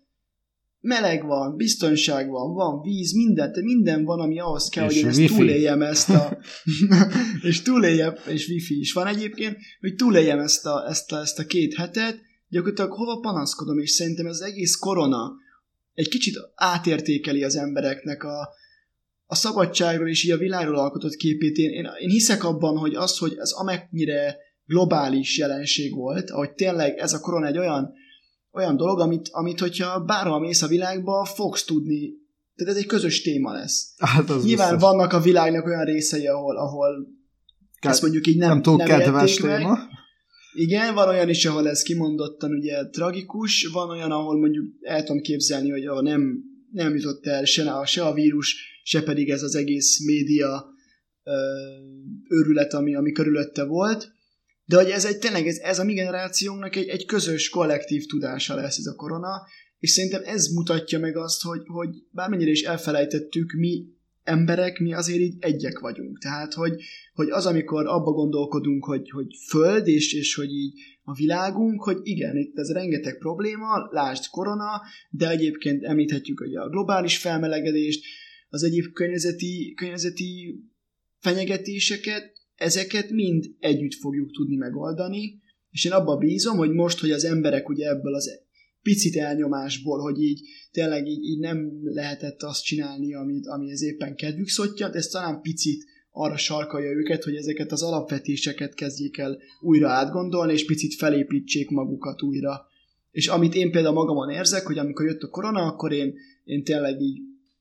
meleg 0.79 1.25
van, 1.25 1.55
biztonság 1.55 2.29
van, 2.29 2.53
van 2.53 2.81
víz, 2.81 3.13
minden, 3.13 3.51
minden 3.63 4.03
van, 4.03 4.19
ami 4.19 4.39
ahhoz 4.39 4.69
kell, 4.69 4.89
és 4.89 4.93
hogy 4.93 5.03
én 5.03 5.07
ezt 5.07 5.19
wifi. 5.19 5.33
túléljem 5.33 5.81
ezt 5.81 6.09
a... 6.09 6.37
és 7.49 7.61
túléljem, 7.61 8.13
és 8.27 8.47
wifi 8.47 8.79
is 8.79 8.93
van 8.93 9.07
egyébként, 9.07 9.57
hogy 9.79 9.95
túléljem 9.95 10.39
ezt 10.39 10.65
a, 10.65 10.85
ezt 10.89 11.11
a, 11.11 11.19
ezt 11.19 11.39
a 11.39 11.45
két 11.45 11.73
hetet, 11.73 12.29
gyakorlatilag 12.51 12.91
hova 12.91 13.19
panaszkodom, 13.19 13.79
és 13.79 13.91
szerintem 13.91 14.25
ez 14.25 14.33
az 14.33 14.41
egész 14.41 14.75
korona 14.75 15.31
egy 15.93 16.09
kicsit 16.09 16.37
átértékeli 16.55 17.43
az 17.43 17.55
embereknek 17.55 18.23
a, 18.23 18.49
a 19.25 19.35
szabadságról 19.35 20.09
és 20.09 20.23
így 20.23 20.31
a 20.31 20.37
világról 20.37 20.77
alkotott 20.77 21.15
képét. 21.15 21.57
Én, 21.57 21.69
én, 21.69 21.89
én 21.99 22.09
hiszek 22.09 22.43
abban, 22.43 22.77
hogy 22.77 22.95
az, 22.95 23.17
hogy 23.17 23.35
ez 23.37 23.51
amennyire 23.51 24.37
globális 24.65 25.37
jelenség 25.37 25.95
volt, 25.95 26.29
ahogy 26.29 26.51
tényleg 26.51 26.97
ez 26.97 27.13
a 27.13 27.19
korona 27.19 27.47
egy 27.47 27.57
olyan 27.57 27.93
olyan 28.53 28.77
dolog, 28.77 28.99
amit, 28.99 29.29
amit 29.31 29.59
hogyha 29.59 29.99
bárhol 29.99 30.39
mész 30.39 30.61
a 30.61 30.67
világba, 30.67 31.25
fogsz 31.25 31.63
tudni, 31.63 32.13
tehát 32.55 32.73
ez 32.73 32.79
egy 32.79 32.87
közös 32.87 33.21
téma 33.21 33.53
lesz. 33.53 33.93
Hát 33.97 34.29
az 34.29 34.43
Nyilván 34.43 34.71
biztos. 34.71 34.89
vannak 34.89 35.13
a 35.13 35.19
világnak 35.19 35.65
olyan 35.65 35.85
részei, 35.85 36.27
ahol, 36.27 36.57
ahol 36.57 37.07
Ke- 37.79 37.91
ezt 37.91 38.01
mondjuk 38.01 38.27
így 38.27 38.37
nem, 38.37 38.49
nem 38.49 38.61
túl 38.61 38.75
nem 38.75 38.87
kedves 38.87 39.35
téma. 39.35 39.69
Meg. 39.69 39.77
Igen, 40.53 40.93
van 40.93 41.07
olyan 41.07 41.29
is, 41.29 41.45
ahol 41.45 41.69
ez 41.69 41.81
kimondottan 41.81 42.51
ugye 42.51 42.85
tragikus, 42.85 43.65
van 43.65 43.89
olyan, 43.89 44.11
ahol 44.11 44.39
mondjuk 44.39 44.65
el 44.81 45.03
tudom 45.03 45.21
képzelni, 45.21 45.69
hogy 45.69 45.85
ahol 45.85 46.01
nem, 46.01 46.43
nem 46.71 46.95
jutott 46.95 47.25
el 47.25 47.45
se 47.45 47.71
a, 47.71 47.85
se 47.85 48.03
a 48.03 48.13
vírus, 48.13 48.55
se 48.83 49.03
pedig 49.03 49.29
ez 49.29 49.43
az 49.43 49.55
egész 49.55 50.05
média 50.05 50.65
ö, 51.23 51.31
őrület, 52.29 52.73
ami, 52.73 52.95
ami 52.95 53.11
körülötte 53.11 53.63
volt. 53.63 54.11
De 54.65 54.75
hogy 54.75 54.89
ez 54.89 55.05
egy 55.05 55.17
tényleg, 55.17 55.47
ez, 55.47 55.57
ez 55.57 55.79
a 55.79 55.83
mi 55.83 55.93
generációnknak 55.93 56.75
egy, 56.75 56.87
egy 56.87 57.05
közös 57.05 57.49
kollektív 57.49 58.05
tudása 58.05 58.55
lesz 58.55 58.77
ez 58.77 58.85
a 58.85 58.95
korona, 58.95 59.47
és 59.79 59.91
szerintem 59.91 60.21
ez 60.25 60.47
mutatja 60.47 60.99
meg 60.99 61.17
azt, 61.17 61.41
hogy, 61.41 61.61
hogy 61.65 61.89
bármennyire 62.11 62.51
is 62.51 62.61
elfelejtettük, 62.61 63.51
mi 63.51 63.85
emberek, 64.31 64.79
mi 64.79 64.93
azért 64.93 65.19
így 65.19 65.35
egyek 65.39 65.79
vagyunk. 65.79 66.19
Tehát, 66.19 66.53
hogy, 66.53 66.81
hogy 67.13 67.29
az, 67.29 67.45
amikor 67.45 67.85
abba 67.87 68.11
gondolkodunk, 68.11 68.85
hogy, 68.85 69.09
hogy 69.09 69.27
föld, 69.47 69.87
és, 69.87 70.13
és 70.13 70.35
hogy 70.35 70.51
így 70.51 70.79
a 71.03 71.13
világunk, 71.13 71.83
hogy 71.83 71.97
igen, 72.03 72.37
itt 72.37 72.57
ez 72.57 72.71
rengeteg 72.71 73.17
probléma, 73.17 73.87
lásd 73.89 74.29
korona, 74.29 74.81
de 75.09 75.29
egyébként 75.29 75.83
említhetjük 75.83 76.39
hogy 76.39 76.55
a 76.55 76.69
globális 76.69 77.17
felmelegedést, 77.17 78.05
az 78.49 78.63
egyéb 78.63 78.91
környezeti, 78.93 79.73
környezeti 79.75 80.59
fenyegetéseket, 81.19 82.31
ezeket 82.55 83.09
mind 83.09 83.45
együtt 83.59 83.93
fogjuk 83.93 84.31
tudni 84.31 84.55
megoldani, 84.55 85.41
és 85.71 85.85
én 85.85 85.91
abban 85.91 86.17
bízom, 86.17 86.57
hogy 86.57 86.71
most, 86.71 86.99
hogy 86.99 87.11
az 87.11 87.25
emberek 87.25 87.69
ugye 87.69 87.87
ebből 87.87 88.15
az 88.15 88.29
picit 88.83 89.15
elnyomásból, 89.15 89.99
hogy 89.99 90.21
így 90.21 90.41
tényleg 90.71 91.07
így, 91.07 91.23
így 91.23 91.39
nem 91.39 91.71
lehetett 91.83 92.41
azt 92.41 92.63
csinálni, 92.63 93.13
amit, 93.13 93.71
ez 93.71 93.81
éppen 93.81 94.15
kedvük 94.15 94.47
szotja, 94.47 94.89
de 94.89 94.97
ez 94.97 95.07
talán 95.07 95.41
picit 95.41 95.83
arra 96.11 96.37
sarkalja 96.37 96.91
őket, 96.91 97.23
hogy 97.23 97.35
ezeket 97.35 97.71
az 97.71 97.83
alapvetéseket 97.83 98.73
kezdjék 98.73 99.17
el 99.17 99.37
újra 99.61 99.89
átgondolni, 99.89 100.53
és 100.53 100.65
picit 100.65 100.95
felépítsék 100.95 101.69
magukat 101.69 102.21
újra. 102.21 102.65
És 103.11 103.27
amit 103.27 103.55
én 103.55 103.71
például 103.71 103.93
magamon 103.93 104.29
érzek, 104.29 104.65
hogy 104.65 104.77
amikor 104.77 105.05
jött 105.05 105.21
a 105.21 105.29
korona, 105.29 105.61
akkor 105.61 105.91
én, 105.91 106.13
én 106.43 106.63
tényleg 106.63 107.01
így, 107.01 107.19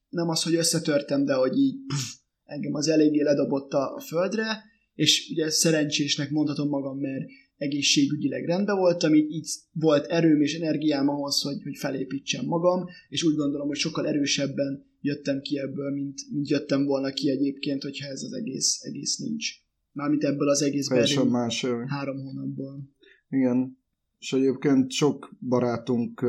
nem 0.09 0.28
az, 0.28 0.42
hogy 0.42 0.54
összetörtem, 0.54 1.24
de 1.24 1.35
hogy 1.35 1.56
így 1.56 1.74
pff, 1.87 2.18
engem 2.44 2.74
az 2.74 2.88
eléggé 2.88 3.22
ledobott 3.22 3.72
a 3.72 4.02
földre, 4.06 4.64
és 4.94 5.28
ugye 5.30 5.50
szerencsésnek 5.50 6.30
mondhatom 6.30 6.68
magam, 6.68 6.98
mert 6.98 7.24
egészségügyileg 7.61 8.44
rendben 8.44 8.77
voltam, 8.77 9.14
így, 9.14 9.31
így 9.31 9.49
volt 9.73 10.07
erőm 10.07 10.40
és 10.40 10.55
energiám 10.55 11.09
ahhoz, 11.09 11.42
hogy, 11.42 11.62
hogy 11.62 11.77
felépítsem 11.77 12.44
magam, 12.44 12.85
és 13.09 13.23
úgy 13.23 13.35
gondolom, 13.35 13.66
hogy 13.66 13.77
sokkal 13.77 14.07
erősebben 14.07 14.85
jöttem 15.01 15.40
ki 15.40 15.59
ebből, 15.59 15.92
mint, 15.92 16.18
mint 16.33 16.49
jöttem 16.49 16.85
volna 16.85 17.12
ki 17.12 17.31
egyébként, 17.31 17.83
hogyha 17.83 18.09
ez 18.09 18.23
az 18.23 18.33
egész, 18.33 18.83
egész 18.83 19.16
nincs. 19.16 19.49
Mármint 19.92 20.25
ebből 20.25 20.49
az 20.49 20.62
egész 20.62 20.88
más, 20.88 21.64
három 21.87 22.16
hónapból. 22.16 22.90
Igen, 23.29 23.79
és 24.18 24.33
egyébként 24.33 24.90
sok 24.90 25.37
barátunk 25.49 26.27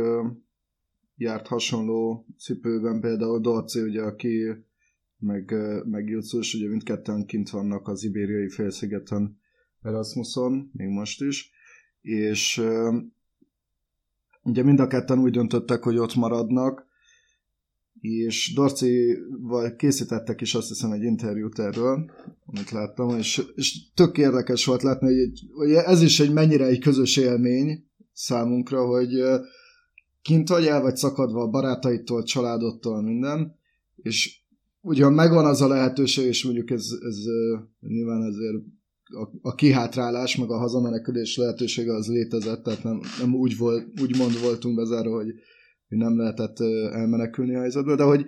járt 1.15 1.47
hasonló 1.47 2.25
cipőben, 2.37 2.99
például 2.99 3.39
Dorci, 3.39 3.79
ugye, 3.79 4.01
aki 4.01 4.47
meg, 5.17 5.53
meg 5.85 6.09
Jutsus, 6.09 6.53
ugye 6.53 6.67
mindketten 6.67 7.25
kint 7.25 7.49
vannak 7.49 7.87
az 7.87 8.03
ibériai 8.03 8.49
félszigeten 8.49 9.39
Erasmuson, 9.81 10.69
még 10.73 10.87
most 10.87 11.21
is, 11.21 11.51
és 12.01 12.61
ugye 14.43 14.63
mind 14.63 14.79
a 14.79 14.87
ketten 14.87 15.19
úgy 15.19 15.31
döntöttek, 15.31 15.83
hogy 15.83 15.97
ott 15.97 16.15
maradnak, 16.15 16.89
és 17.99 18.53
Dorcival 18.53 19.75
készítettek 19.75 20.41
is 20.41 20.55
azt 20.55 20.67
hiszem 20.67 20.91
egy 20.91 21.03
interjút 21.03 21.59
erről, 21.59 22.11
amit 22.45 22.69
láttam, 22.69 23.17
és, 23.17 23.41
és 23.55 23.91
tök 23.93 24.17
érdekes 24.17 24.65
volt 24.65 24.81
látni, 24.81 25.19
hogy, 25.19 25.39
hogy 25.51 25.71
ez 25.71 26.01
is 26.01 26.19
egy 26.19 26.33
mennyire 26.33 26.65
egy 26.65 26.79
közös 26.79 27.17
élmény 27.17 27.85
számunkra, 28.13 28.85
hogy 28.85 29.23
kint 30.21 30.49
vagy 30.49 30.65
el 30.65 30.81
vagy 30.81 30.95
szakadva 30.95 31.41
a 31.41 31.49
barátaitól, 31.49 32.23
családodtól, 32.23 33.01
minden, 33.01 33.55
és 33.95 34.41
ugyan 34.81 35.13
megvan 35.13 35.45
az 35.45 35.61
a 35.61 35.67
lehetőség, 35.67 36.25
és 36.25 36.43
mondjuk 36.43 36.69
ez, 36.69 36.85
ez 37.01 37.17
nyilván 37.79 38.23
ezért 38.23 38.63
a, 39.13 39.29
a 39.41 39.55
kihátrálás, 39.55 40.35
meg 40.35 40.49
a 40.49 40.57
hazamenekülés 40.57 41.37
lehetősége 41.37 41.93
az 41.93 42.07
létezett, 42.07 42.63
tehát 42.63 42.83
nem, 42.83 43.01
nem 43.19 43.33
úgy, 43.33 43.57
volt, 43.57 44.01
úgy 44.01 44.17
mond 44.17 44.41
voltunk 44.41 44.75
bezárva, 44.75 45.15
hogy, 45.15 45.33
hogy 45.87 45.97
nem 45.97 46.17
lehetett 46.17 46.59
elmenekülni 46.91 47.55
a 47.55 47.59
helyzetből, 47.59 47.95
de 47.95 48.03
hogy 48.03 48.25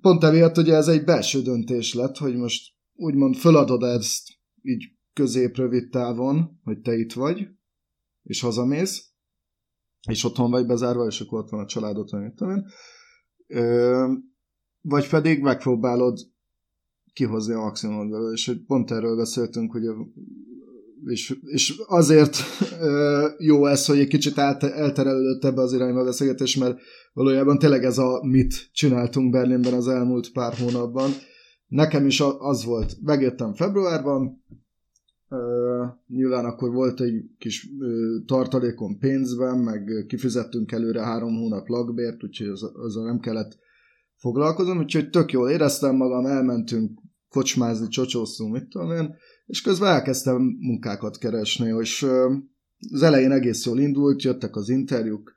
pont 0.00 0.24
emiatt 0.24 0.56
ugye 0.56 0.74
ez 0.74 0.88
egy 0.88 1.04
belső 1.04 1.42
döntés 1.42 1.94
lett, 1.94 2.16
hogy 2.16 2.36
most 2.36 2.72
úgymond 2.94 3.36
föladod 3.36 3.82
ezt 3.82 4.28
így 4.62 4.84
közép-rövid 5.12 5.88
távon, 5.88 6.60
hogy 6.62 6.80
te 6.80 6.96
itt 6.96 7.12
vagy, 7.12 7.48
és 8.22 8.40
hazamész, 8.40 9.10
és 10.08 10.24
otthon 10.24 10.50
vagy 10.50 10.66
bezárva, 10.66 11.06
és 11.06 11.20
akkor 11.20 11.38
ott 11.38 11.50
van 11.50 11.60
a 11.60 11.66
családot, 11.66 12.10
vagy 12.10 12.22
mit 12.22 12.34
tudom 12.34 12.54
én. 12.54 12.66
Vagy 14.80 15.08
pedig 15.08 15.40
megpróbálod 15.40 16.18
kihozni 17.12 17.54
a 17.54 17.60
maximumot 17.60 18.10
belőle, 18.10 18.32
és 18.32 18.46
hogy 18.46 18.64
pont 18.66 18.90
erről 18.90 19.16
beszéltünk, 19.16 19.72
hogy 19.72 19.82
és, 21.04 21.38
és 21.44 21.82
azért 21.86 22.36
jó 23.38 23.66
ez, 23.66 23.86
hogy 23.86 23.98
egy 23.98 24.08
kicsit 24.08 24.38
elterelődött 24.38 25.44
ebbe 25.44 25.60
az 25.60 25.72
irányba 25.72 26.00
a 26.00 26.04
beszélgetés, 26.04 26.56
mert 26.56 26.80
valójában 27.12 27.58
tényleg 27.58 27.84
ez 27.84 27.98
a 27.98 28.20
mit 28.22 28.68
csináltunk 28.72 29.30
Berlinben 29.30 29.72
az 29.72 29.88
elmúlt 29.88 30.32
pár 30.32 30.54
hónapban. 30.54 31.10
Nekem 31.66 32.06
is 32.06 32.22
az 32.38 32.64
volt, 32.64 32.96
megjöttem 33.02 33.54
februárban, 33.54 34.44
nyilván 36.06 36.44
akkor 36.44 36.72
volt 36.72 37.00
egy 37.00 37.24
kis 37.38 37.68
uh, 37.78 38.24
tartalékom 38.26 38.98
pénzben, 38.98 39.58
meg 39.58 40.04
kifizettünk 40.08 40.72
előre 40.72 41.02
három 41.02 41.36
hónap 41.36 41.68
lakbért, 41.68 42.24
úgyhogy 42.24 42.46
az, 42.46 42.62
azzal 42.62 43.04
nem 43.04 43.18
kellett 43.18 43.58
foglalkozom, 44.20 44.78
úgyhogy 44.78 45.10
tök 45.10 45.32
jól 45.32 45.50
éreztem 45.50 45.96
magam, 45.96 46.26
elmentünk 46.26 47.00
kocsmázni, 47.28 47.88
csocsóztunk, 47.88 48.52
mit 48.52 48.68
tudom 48.68 48.90
én, 48.90 49.14
és 49.46 49.62
közben 49.62 49.92
elkezdtem 49.92 50.56
munkákat 50.58 51.18
keresni, 51.18 51.74
és 51.80 52.06
az 52.92 53.02
elején 53.02 53.32
egész 53.32 53.66
jól 53.66 53.78
indult, 53.78 54.22
jöttek 54.22 54.56
az 54.56 54.68
interjúk, 54.68 55.32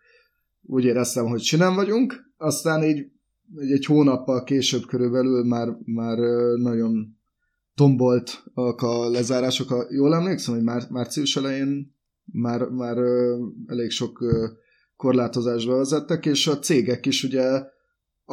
úgy 0.61 0.83
éreztem, 0.83 1.25
hogy 1.25 1.41
sinem 1.41 1.75
vagyunk, 1.75 2.31
aztán 2.37 2.83
így 2.83 2.97
egy, 3.55 3.71
egy 3.71 3.85
hónappal 3.85 4.43
később 4.43 4.85
körülbelül 4.85 5.43
már, 5.43 5.67
már 5.85 6.17
nagyon 6.57 7.17
tombolt 7.75 8.43
a 8.75 9.09
lezárások. 9.09 9.87
Jól 9.89 10.15
emlékszem, 10.15 10.53
hogy 10.53 10.63
már, 10.63 10.83
március 10.89 11.35
elején 11.35 11.95
már, 12.25 12.61
már 12.61 12.97
elég 13.65 13.89
sok 13.89 14.19
korlátozásba 14.95 15.77
vezettek, 15.77 16.25
és 16.25 16.47
a 16.47 16.59
cégek 16.59 17.05
is 17.05 17.23
ugye 17.23 17.61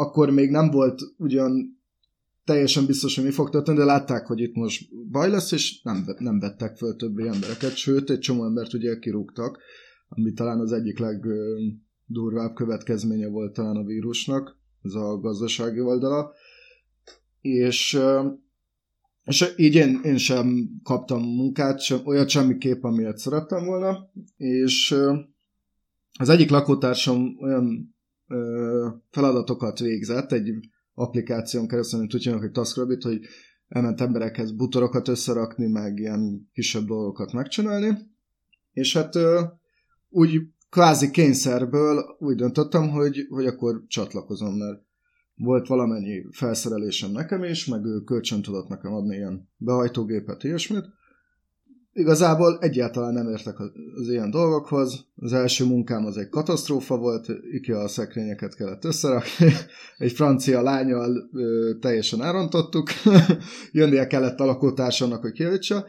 akkor 0.00 0.30
még 0.30 0.50
nem 0.50 0.70
volt 0.70 1.00
ugyan 1.16 1.80
teljesen 2.44 2.86
biztos, 2.86 3.14
hogy 3.14 3.24
mi 3.24 3.30
fog 3.30 3.50
történni, 3.50 3.78
de 3.78 3.84
látták, 3.84 4.26
hogy 4.26 4.40
itt 4.40 4.54
most 4.54 4.88
baj 5.10 5.30
lesz, 5.30 5.52
és 5.52 5.82
nem, 5.82 6.04
nem 6.18 6.38
vettek 6.38 6.76
föl 6.76 6.96
többi 6.96 7.26
embereket, 7.26 7.76
sőt, 7.76 8.10
egy 8.10 8.18
csomó 8.18 8.44
embert 8.44 8.74
ugye 8.74 8.98
kirúgtak, 8.98 9.58
ami 10.08 10.32
talán 10.32 10.60
az 10.60 10.72
egyik 10.72 10.98
legdurvább 10.98 12.54
következménye 12.54 13.28
volt 13.28 13.52
talán 13.52 13.76
a 13.76 13.84
vírusnak, 13.84 14.58
ez 14.82 14.94
a 14.94 15.18
gazdasági 15.18 15.80
oldala, 15.80 16.32
és, 17.40 18.00
és 19.24 19.54
így 19.56 19.74
én, 19.74 20.00
én 20.04 20.16
sem 20.16 20.70
kaptam 20.82 21.20
munkát, 21.20 21.80
sem, 21.80 22.00
olyat 22.04 22.28
semmiképp, 22.28 22.82
amilyet 22.82 23.18
szerettem 23.18 23.64
volna, 23.64 24.10
és 24.36 24.96
az 26.18 26.28
egyik 26.28 26.50
lakótársam 26.50 27.36
olyan 27.40 27.94
feladatokat 29.10 29.78
végzett 29.78 30.32
egy 30.32 30.50
applikáción 30.94 31.68
keresztül, 31.68 31.98
amit 31.98 32.14
úgy 32.14 32.26
hogy 32.26 32.50
TaskRabbit, 32.50 33.02
hogy 33.02 33.20
elment 33.68 34.00
emberekhez 34.00 34.52
butorokat 34.52 35.08
összerakni, 35.08 35.66
meg 35.66 35.98
ilyen 35.98 36.48
kisebb 36.52 36.86
dolgokat 36.86 37.32
megcsinálni, 37.32 37.98
és 38.72 38.96
hát 38.96 39.18
úgy 40.08 40.40
kvázi 40.70 41.10
kényszerből 41.10 42.16
úgy 42.18 42.36
döntöttem, 42.36 42.88
hogy, 42.88 43.26
hogy 43.28 43.46
akkor 43.46 43.84
csatlakozom, 43.86 44.56
mert 44.56 44.82
volt 45.34 45.66
valamennyi 45.66 46.26
felszerelésem 46.30 47.10
nekem 47.10 47.44
is, 47.44 47.66
meg 47.66 47.84
ő 47.84 48.00
kölcsön 48.00 48.42
tudott 48.42 48.68
nekem 48.68 48.92
adni 48.92 49.16
ilyen 49.16 49.48
behajtógépet, 49.56 50.44
ilyesmit. 50.44 50.84
Igazából 51.92 52.58
egyáltalán 52.60 53.12
nem 53.12 53.28
értek 53.28 53.58
az 53.94 54.08
ilyen 54.08 54.30
dolgokhoz. 54.30 55.06
Az 55.16 55.32
első 55.32 55.64
munkám 55.64 56.04
az 56.04 56.16
egy 56.16 56.28
katasztrófa 56.28 56.96
volt, 56.96 57.26
IKEA 57.52 57.88
szekrényeket 57.88 58.54
kellett 58.54 58.84
összerakni, 58.84 59.52
egy 59.98 60.12
francia 60.12 60.62
lányal 60.62 61.30
ö, 61.32 61.72
teljesen 61.80 62.22
elrontottuk, 62.22 62.88
jönnie 63.72 64.06
kellett 64.06 64.40
a 64.40 64.44
lakótársamnak, 64.44 65.20
hogy 65.20 65.32
kijavítsa, 65.32 65.86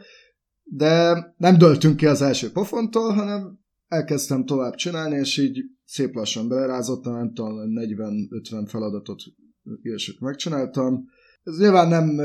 de 0.62 1.24
nem 1.36 1.58
döltünk 1.58 1.96
ki 1.96 2.06
az 2.06 2.22
első 2.22 2.50
pofontól, 2.50 3.12
hanem 3.12 3.58
elkezdtem 3.88 4.44
tovább 4.44 4.74
csinálni, 4.74 5.16
és 5.16 5.38
így 5.38 5.58
szép 5.84 6.14
lassan 6.14 6.48
belerázottam, 6.48 7.14
nem 7.14 7.32
tudom, 7.32 7.54
40-50 7.58 8.64
feladatot 8.66 9.22
ilyesmit 9.82 10.20
megcsináltam. 10.20 11.04
Ez 11.42 11.58
nyilván 11.58 11.88
nem, 11.88 12.20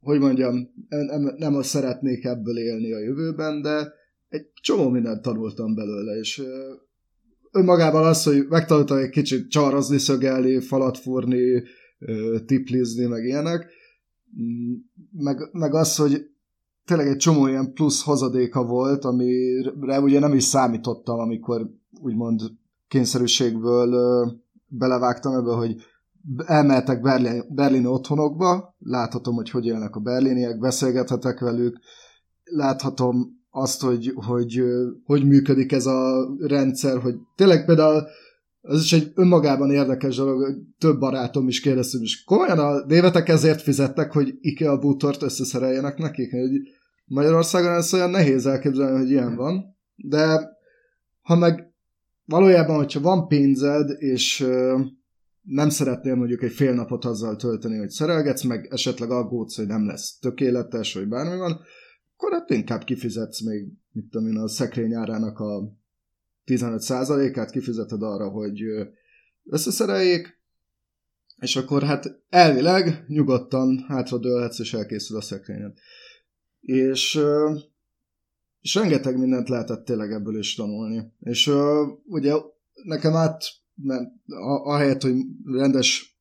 hogy 0.00 0.20
mondjam, 0.20 0.70
nem, 0.88 1.34
nem 1.36 1.54
azt 1.54 1.68
szeretnék 1.68 2.24
ebből 2.24 2.58
élni 2.58 2.92
a 2.92 2.98
jövőben, 2.98 3.62
de 3.62 3.92
egy 4.28 4.46
csomó 4.60 4.88
mindent 4.88 5.22
tanultam 5.22 5.74
belőle, 5.74 6.18
és 6.18 6.42
önmagában 7.50 8.06
az, 8.06 8.24
hogy 8.24 8.46
megtanultam 8.48 8.96
egy 8.96 9.10
kicsit 9.10 9.50
csarazni, 9.50 9.98
szögelni, 9.98 10.60
falat 10.60 10.98
fúrni, 10.98 11.62
tiplizni, 12.46 13.06
meg 13.06 13.24
ilyenek, 13.24 13.66
mm, 14.42 14.72
meg, 15.12 15.48
meg 15.52 15.74
az, 15.74 15.96
hogy 15.96 16.30
tényleg 16.84 17.06
egy 17.06 17.16
csomó 17.16 17.46
ilyen 17.46 17.72
plusz 17.72 18.02
hozadéka 18.02 18.64
volt, 18.64 19.04
amire 19.04 20.00
ugye 20.00 20.18
nem 20.18 20.34
is 20.34 20.44
számítottam, 20.44 21.18
amikor 21.18 21.70
úgymond 22.00 22.40
kényszerűségből 22.88 23.96
belevágtam 24.66 25.34
ebbe, 25.34 25.52
hogy 25.52 25.76
elmehetek 26.46 27.00
Berlin, 27.00 27.44
berlini 27.48 27.86
otthonokba, 27.86 28.76
láthatom, 28.78 29.34
hogy 29.34 29.50
hogy 29.50 29.66
élnek 29.66 29.96
a 29.96 30.00
berliniek, 30.00 30.58
beszélgethetek 30.58 31.40
velük, 31.40 31.78
láthatom 32.44 33.38
azt, 33.50 33.82
hogy, 33.82 34.12
hogy 34.26 34.62
hogy 35.04 35.26
működik 35.26 35.72
ez 35.72 35.86
a 35.86 36.28
rendszer, 36.38 36.98
hogy 36.98 37.14
tényleg 37.36 37.64
például 37.64 38.06
az 38.62 38.82
is 38.82 38.92
egy 38.92 39.12
önmagában 39.14 39.70
érdekes 39.70 40.16
dolog, 40.16 40.42
hogy 40.42 40.54
több 40.78 40.98
barátom 40.98 41.48
is 41.48 41.60
kérdeztem, 41.60 42.02
és 42.02 42.24
komolyan 42.24 42.58
a 42.58 42.84
névetek 42.86 43.28
ezért 43.28 43.62
fizettek, 43.62 44.12
hogy 44.12 44.34
IKEA 44.40 44.78
bútort 44.78 45.22
összeszereljenek 45.22 45.98
nekik, 45.98 46.30
hogy 46.30 46.50
Magyarországon 47.04 47.72
ez 47.72 47.94
olyan 47.94 48.10
nehéz 48.10 48.46
elképzelni, 48.46 48.98
hogy 48.98 49.10
ilyen 49.10 49.36
van, 49.36 49.76
de 49.96 50.48
ha 51.20 51.36
meg 51.36 51.72
valójában, 52.24 52.76
hogyha 52.76 53.00
van 53.00 53.28
pénzed, 53.28 53.90
és 53.98 54.46
nem 55.50 55.68
szeretnél 55.68 56.14
mondjuk 56.14 56.42
egy 56.42 56.52
fél 56.52 56.74
napot 56.74 57.04
azzal 57.04 57.36
tölteni, 57.36 57.78
hogy 57.78 57.88
szerelgetsz, 57.88 58.42
meg 58.42 58.68
esetleg 58.70 59.10
aggódsz, 59.10 59.56
hogy 59.56 59.66
nem 59.66 59.86
lesz 59.86 60.18
tökéletes, 60.18 60.94
vagy 60.94 61.08
bármi 61.08 61.36
van, 61.36 61.60
akkor 62.16 62.32
hát 62.32 62.50
inkább 62.50 62.84
kifizetsz 62.84 63.40
még, 63.40 63.68
mit 63.92 64.10
tudom 64.10 64.28
én, 64.28 64.36
a 64.36 64.48
szekrény 64.48 64.94
árának 64.94 65.38
a 65.38 65.72
15%-át 66.46 67.50
kifizeted 67.50 68.02
arra, 68.02 68.28
hogy 68.28 68.62
összeszereljék, 69.44 70.38
és 71.40 71.56
akkor 71.56 71.82
hát 71.82 72.22
elvileg 72.28 73.04
nyugodtan 73.06 73.84
hátradőlhetsz, 73.88 74.58
és 74.58 74.74
elkészül 74.74 75.16
a 75.16 75.20
szekrényed. 75.20 75.72
És, 76.60 77.20
és 78.60 78.74
rengeteg 78.74 79.18
mindent 79.18 79.48
lehetett 79.48 79.84
tényleg 79.84 80.12
ebből 80.12 80.38
is 80.38 80.54
tanulni. 80.54 81.12
És 81.20 81.50
ugye 82.06 82.34
nekem 82.82 83.14
át, 83.14 83.59
nem, 83.82 84.12
ahelyett, 84.64 85.02
hogy 85.02 85.14
rendes, 85.44 86.18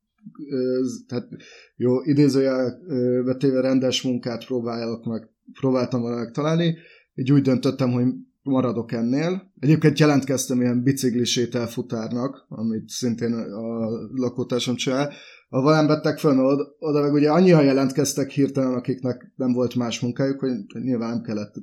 tehát 1.07 1.27
jó, 1.75 2.01
idézőjel 2.01 2.79
vetéve 3.23 3.61
rendes 3.61 4.01
munkát 4.01 4.45
próbálok 4.45 5.05
meg, 5.05 5.29
próbáltam 5.59 6.01
volna 6.01 6.31
találni, 6.31 6.77
így 7.15 7.31
úgy 7.31 7.41
döntöttem, 7.41 7.91
hogy 7.91 8.05
maradok 8.41 8.91
ennél. 8.91 9.51
Egyébként 9.59 9.99
jelentkeztem 9.99 10.61
ilyen 10.61 10.83
biciklis 10.83 11.37
elfutárnak, 11.37 12.45
amit 12.49 12.89
szintén 12.89 13.33
a 13.33 13.89
lakótársam 14.13 14.75
csinál, 14.75 15.11
a 15.49 15.69
nem 15.69 15.87
vettek 15.87 16.17
föl, 16.17 16.45
oda, 16.45 16.75
oda 16.79 17.01
meg 17.01 17.13
ugye 17.13 17.31
annyian 17.31 17.63
jelentkeztek 17.63 18.29
hirtelen, 18.29 18.73
akiknek 18.73 19.31
nem 19.35 19.53
volt 19.53 19.75
más 19.75 19.99
munkájuk, 19.99 20.39
hogy 20.39 20.51
nyilván 20.81 21.09
nem 21.09 21.21
kellett 21.21 21.55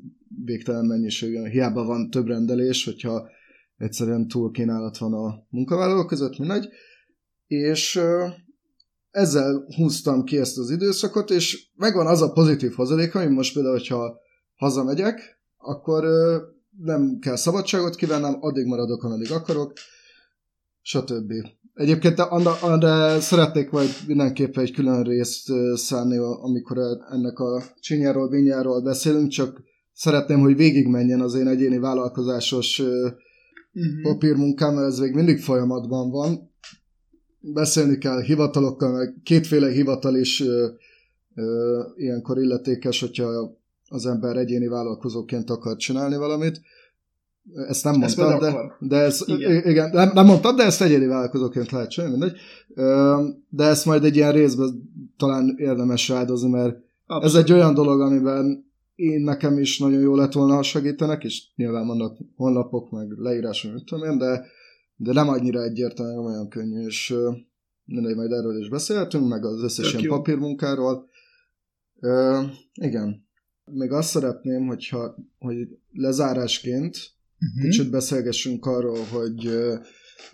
végtelen 0.45 0.85
mennyiségű, 0.85 1.49
hiába 1.49 1.85
van 1.85 2.11
több 2.11 2.27
rendelés, 2.27 2.85
hogyha 2.85 3.29
egyszerűen 3.77 4.29
túl 4.29 4.51
kínálat 4.51 4.99
van 4.99 5.13
a 5.13 5.47
munkavállalók 5.49 6.07
között, 6.07 6.39
mindegy. 6.39 6.69
És 7.47 8.01
ezzel 9.11 9.67
húztam 9.77 10.25
ki 10.25 10.39
ezt 10.39 10.59
az 10.59 10.71
időszakot, 10.71 11.31
és 11.31 11.69
megvan 11.75 12.07
az 12.07 12.23
a 12.23 12.33
pozitív 12.33 12.73
hozadék, 12.73 13.13
hogy 13.13 13.31
most 13.31 13.53
például, 13.55 13.75
hogyha 13.75 14.19
hazamegyek, 14.55 15.41
akkor 15.57 16.05
nem 16.79 17.19
kell 17.21 17.37
szabadságot 17.37 17.95
kivennem, 17.95 18.37
addig 18.41 18.67
maradok, 18.67 19.03
ameddig 19.05 19.33
akarok, 19.33 19.73
stb. 20.83 21.33
Egyébként 21.75 22.19
arra 22.19 23.21
szeretnék 23.21 23.71
majd 23.71 23.89
mindenképpen 24.07 24.65
egy 24.65 24.73
külön 24.73 25.03
részt 25.03 25.53
szállni, 25.75 26.17
amikor 26.17 26.79
ennek 27.11 27.39
a 27.39 27.63
csinyáról, 27.81 28.29
vinyáról 28.29 28.83
beszélünk, 28.83 29.29
csak 29.29 29.63
szeretném, 29.93 30.41
hogy 30.41 30.57
végigmenjen 30.57 31.21
az 31.21 31.35
én 31.35 31.47
egyéni 31.47 31.79
vállalkozásos 31.79 32.83
uh-huh. 33.77 34.03
papírmunkám, 34.03 34.79
ez 34.79 34.99
még 34.99 35.15
mindig 35.15 35.41
folyamatban 35.41 36.11
van. 36.11 36.51
Beszélni 37.41 37.99
kell 37.99 38.23
hivatalokkal, 38.23 38.93
meg 38.93 39.15
kétféle 39.23 39.71
hivatal 39.71 40.17
is 40.17 40.41
ö, 40.41 40.67
ö, 41.35 41.81
ilyenkor 41.97 42.39
illetékes, 42.39 43.01
hogyha 43.01 43.57
az 43.89 44.07
ember 44.07 44.37
egyéni 44.37 44.67
vállalkozóként 44.67 45.51
akar 45.51 45.77
csinálni 45.77 46.17
valamit. 46.17 46.61
Ezt 47.69 47.85
nem 47.85 48.03
ezt 48.03 48.17
mondtad, 48.17 48.41
de, 48.41 48.77
de 48.79 48.97
ez, 48.97 49.23
igen. 49.27 49.69
igen 49.69 49.91
nem, 49.93 50.11
nem 50.15 50.27
mondtad, 50.27 50.57
de 50.57 50.63
ezt 50.63 50.83
egyéni 50.83 51.07
vállalkozóként 51.07 51.71
lehet 51.71 51.91
csinálni, 51.91 52.17
mindegy. 52.17 52.39
De 53.49 53.65
ezt 53.65 53.85
majd 53.85 54.05
egy 54.05 54.17
ilyen 54.17 54.33
részben 54.33 54.91
talán 55.17 55.55
érdemes 55.59 56.09
rádozni, 56.09 56.51
mert 56.51 56.77
Abszolút. 57.07 57.37
ez 57.37 57.43
egy 57.45 57.53
olyan 57.53 57.75
dolog, 57.75 58.01
amiben 58.01 58.71
én 58.97 59.21
nekem 59.21 59.59
is 59.59 59.79
nagyon 59.79 60.01
jó 60.01 60.15
lett 60.15 60.33
volna, 60.33 60.55
ha 60.55 60.63
segítenek, 60.63 61.25
és 61.25 61.43
nyilván 61.57 61.87
vannak 61.87 62.19
honlapok, 62.37 62.91
meg 62.91 63.11
leírások, 63.11 63.73
mit 63.73 63.85
tudom 63.85 64.11
én, 64.11 64.19
de, 64.19 64.47
de 64.97 65.13
nem 65.13 65.29
annyira 65.29 65.63
egyértelmű, 65.63 66.27
olyan 66.27 66.49
könnyű, 66.49 66.87
és 66.87 67.15
mindegy, 67.85 68.17
majd 68.17 68.33
erről 68.33 68.61
is 68.61 68.69
beszélhetünk, 68.69 69.29
meg 69.29 69.45
az 69.45 69.63
összes 69.63 69.93
ilyen 69.93 70.09
papírmunkáról. 70.09 71.09
Uh, 72.01 72.45
igen. 72.75 73.27
Még 73.65 73.93
azt 73.93 74.09
szeretném, 74.09 74.67
hogyha, 74.67 75.17
hogy 75.39 75.57
lezárásként 75.93 76.97
uh-huh. 77.41 77.71
kicsit 77.71 77.91
beszélgessünk 77.91 78.67
arról, 78.67 79.05
hogy 79.13 79.51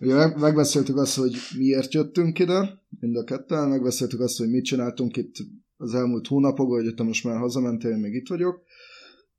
ugye 0.00 0.36
megbeszéltük 0.36 0.96
azt, 0.96 1.16
hogy 1.16 1.34
miért 1.56 1.92
jöttünk 1.92 2.38
ide, 2.38 2.82
mind 3.00 3.16
a 3.16 3.24
ketten, 3.24 3.68
megbeszéltük 3.68 4.20
azt, 4.20 4.38
hogy 4.38 4.50
mit 4.50 4.64
csináltunk 4.64 5.16
itt 5.16 5.34
az 5.82 5.94
elmúlt 5.94 6.26
hónapokban, 6.26 6.82
hogy 6.82 6.94
te 6.94 7.02
most 7.02 7.24
már 7.24 7.38
hazamentél, 7.38 7.90
én 7.90 7.98
még 7.98 8.14
itt 8.14 8.28
vagyok, 8.28 8.62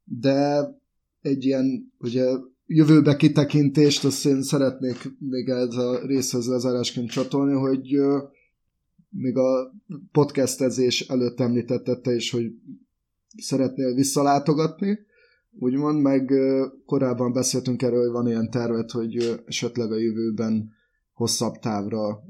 de 0.04 0.70
egy 1.22 1.46
ilyen, 1.46 1.94
ugye 1.98 2.26
jövőbe 2.66 3.16
kitekintést, 3.16 4.06
azt 4.06 4.26
én 4.26 4.42
szeretnék 4.42 5.12
még 5.20 5.50
ez 5.50 5.76
a 5.76 6.06
részhez 6.06 6.48
lezárásként 6.48 7.10
csatolni, 7.10 7.54
hogy 7.54 7.98
még 9.10 9.38
a 9.38 9.74
podcastezés 10.12 11.02
előtt 11.02 11.40
említettette 11.40 12.16
is, 12.16 12.32
hogy 12.32 12.52
szeretnél 13.38 13.94
visszalátogatni, 13.94 15.00
úgymond, 15.60 16.02
meg 16.02 16.34
korábban 16.86 17.34
beszéltünk 17.34 17.82
erről, 17.82 18.02
hogy 18.02 18.12
van 18.12 18.28
ilyen 18.28 18.50
tervet, 18.50 18.92
hogy 18.92 19.42
esetleg 19.46 19.92
a 19.92 19.98
jövőben 19.98 20.72
hosszabb 21.24 21.60
távra 21.60 22.24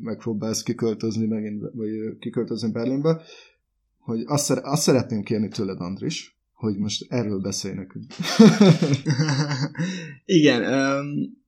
megpróbálsz 0.00 0.62
kiköltözni 0.62 1.26
megint, 1.26 1.62
vagy 1.72 2.18
kiköltözni 2.18 2.70
Berlinbe, 2.70 3.22
hogy 3.98 4.22
azt, 4.26 4.44
szere- 4.44 4.64
azt 4.64 4.82
szeretném 4.82 5.22
kérni 5.22 5.48
tőled, 5.48 5.80
Andris, 5.80 6.38
hogy 6.52 6.76
most 6.76 7.06
erről 7.08 7.40
beszélj 7.40 7.74
nekünk. 7.74 8.04
Igen, 10.40 10.62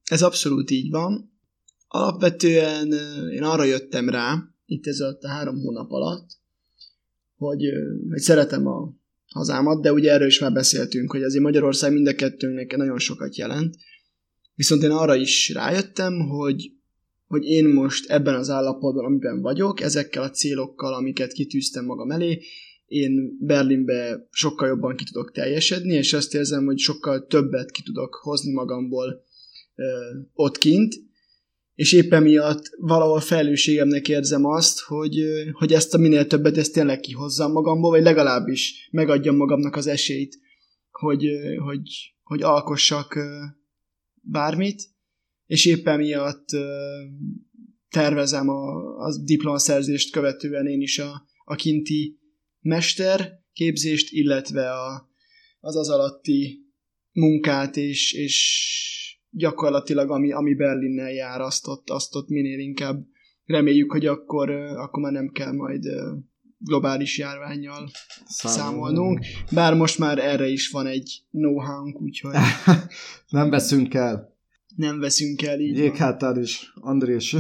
ez 0.05 0.23
abszolút 0.23 0.71
így 0.71 0.91
van. 0.91 1.33
Alapvetően 1.89 2.93
én 3.33 3.43
arra 3.43 3.65
jöttem 3.65 4.09
rá, 4.09 4.45
itt 4.67 4.87
ez 4.87 5.01
a 5.01 5.19
három 5.29 5.57
hónap 5.57 5.91
alatt, 5.91 6.31
hogy, 7.37 7.63
hogy 8.09 8.21
szeretem 8.21 8.67
a 8.67 8.93
hazámat, 9.27 9.83
de 9.83 9.93
ugye 9.93 10.13
erről 10.13 10.27
is 10.27 10.41
már 10.41 10.53
beszéltünk, 10.53 11.11
hogy 11.11 11.23
azért 11.23 11.45
Magyarország 11.45 11.93
mind 11.93 12.07
a 12.07 12.15
kettőnknek 12.15 12.77
nagyon 12.77 12.99
sokat 12.99 13.37
jelent. 13.37 13.77
Viszont 14.59 14.83
én 14.83 14.91
arra 14.91 15.15
is 15.15 15.49
rájöttem, 15.55 16.19
hogy, 16.19 16.71
hogy 17.27 17.45
én 17.45 17.65
most 17.65 18.11
ebben 18.11 18.35
az 18.35 18.51
állapotban, 18.51 19.05
amiben 19.05 19.41
vagyok, 19.41 19.81
ezekkel 19.81 20.23
a 20.23 20.31
célokkal, 20.31 20.95
amiket 20.95 21.33
kitűztem 21.33 21.85
magam 21.85 22.11
elé, 22.11 22.41
én 22.87 23.37
Berlinbe 23.41 24.29
sokkal 24.31 24.69
jobban 24.69 24.97
ki 24.97 25.05
tudok 25.05 25.33
teljesedni, 25.33 25.95
és 25.95 26.13
azt 26.13 26.35
érzem, 26.35 26.65
hogy 26.65 26.79
sokkal 26.79 27.27
többet 27.27 27.71
ki 27.71 27.83
tudok 27.83 28.15
hozni 28.15 28.53
magamból 28.53 29.23
ö, 29.75 29.85
ott 30.33 30.59
kint, 30.59 30.95
és 31.75 31.93
éppen 31.93 32.23
miatt 32.23 32.71
valahol 32.77 33.21
felelősségemnek 33.21 34.09
érzem 34.09 34.45
azt, 34.45 34.81
hogy, 34.81 35.25
hogy 35.53 35.73
ezt 35.73 35.95
a 35.95 35.99
minél 35.99 36.27
többet 36.27 36.57
ezt 36.57 36.73
tényleg 36.73 37.01
kihozzam 37.01 37.53
magamból, 37.53 37.91
vagy 37.91 38.03
legalábbis 38.03 38.89
megadjam 38.93 39.37
magamnak 39.37 39.77
az 39.77 39.87
esélyt, 39.87 40.39
hogy, 40.91 41.27
hogy, 41.65 42.15
hogy 42.23 42.43
alkossak 42.43 43.19
bármit, 44.31 44.83
és 45.47 45.67
éppen 45.67 45.99
miatt 45.99 46.49
tervezem 47.89 48.49
a, 48.49 48.97
a 48.97 49.19
diplomaszerzést 49.25 50.13
követően 50.13 50.67
én 50.67 50.81
is 50.81 50.99
a, 50.99 51.27
a 51.45 51.55
kinti 51.55 52.19
mester 52.61 53.41
képzést, 53.53 54.13
illetve 54.13 54.73
a, 54.73 55.11
az 55.61 55.77
az 55.77 55.89
alatti 55.89 56.67
munkát 57.13 57.77
és, 57.77 58.13
és 58.13 58.37
gyakorlatilag 59.31 60.11
ami, 60.11 60.33
ami 60.33 60.55
Berlinnel 60.55 61.13
jár, 61.13 61.41
azt 61.41 61.67
ott, 61.67 61.91
azt 61.91 62.15
ott 62.15 62.29
minél 62.29 62.59
inkább 62.59 63.07
reméljük, 63.45 63.93
hogy 63.93 64.07
akkor, 64.07 64.51
akkor 64.51 65.03
már 65.03 65.13
nem 65.13 65.29
kell 65.29 65.53
majd 65.53 65.85
globális 66.59 67.19
járványjal 67.19 67.91
számolnunk. 68.27 69.25
Bár 69.53 69.75
most 69.75 69.99
már 69.99 70.19
erre 70.19 70.47
is 70.47 70.71
van 70.71 70.87
egy 70.87 71.23
know-how 71.31 71.91
úgyhogy... 71.93 72.35
nem 73.29 73.51
veszünk 73.51 73.95
el. 73.95 74.37
Nem 74.77 74.99
veszünk 74.99 75.43
el, 75.43 75.61
így 75.61 75.77
Jéghátál 75.77 76.37
is, 76.37 76.73
Andrés. 76.75 77.37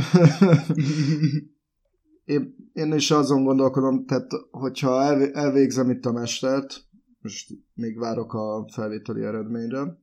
én, 2.25 2.71
én 2.73 2.93
is 2.93 3.11
azon 3.11 3.45
gondolkodom, 3.45 4.07
tehát 4.07 4.31
hogyha 4.51 5.03
elvégzem 5.33 5.91
itt 5.91 6.05
a 6.05 6.13
mestert, 6.13 6.87
most 7.21 7.51
még 7.75 7.99
várok 7.99 8.35
a 8.35 8.69
felvételi 8.73 9.23
eredményre, 9.23 9.99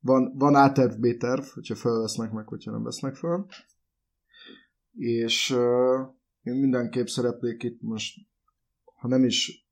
van, 0.00 0.32
van 0.36 0.54
A-terv, 0.54 1.00
B-terv, 1.00 1.42
hogyha 1.42 1.74
felvesznek 1.74 2.32
meg, 2.32 2.46
hogyha 2.46 2.70
nem 2.70 2.82
vesznek 2.82 3.14
fel. 3.14 3.46
És 4.92 5.50
uh, 5.50 6.08
én 6.42 6.54
mindenképp 6.54 7.06
szeretnék 7.06 7.62
itt 7.62 7.80
most, 7.80 8.27
ha 8.98 9.08
nem 9.08 9.24
is 9.24 9.68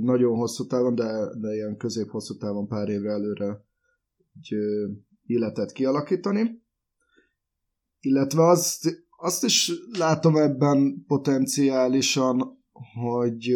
nagyon 0.00 0.36
hosszú 0.36 0.66
távon, 0.66 0.94
de, 0.94 1.36
de 1.40 1.54
ilyen 1.54 1.76
közép-hosszú 1.76 2.36
távon 2.36 2.68
pár 2.68 2.88
évre 2.88 3.10
előre 3.10 3.64
egy 4.34 4.54
uh, 4.54 4.90
életet 5.26 5.72
kialakítani. 5.72 6.62
Illetve 8.00 8.42
azt, 8.42 9.06
azt 9.18 9.44
is 9.44 9.72
látom 9.98 10.36
ebben 10.36 11.04
potenciálisan, 11.06 12.62
hogy 12.94 13.54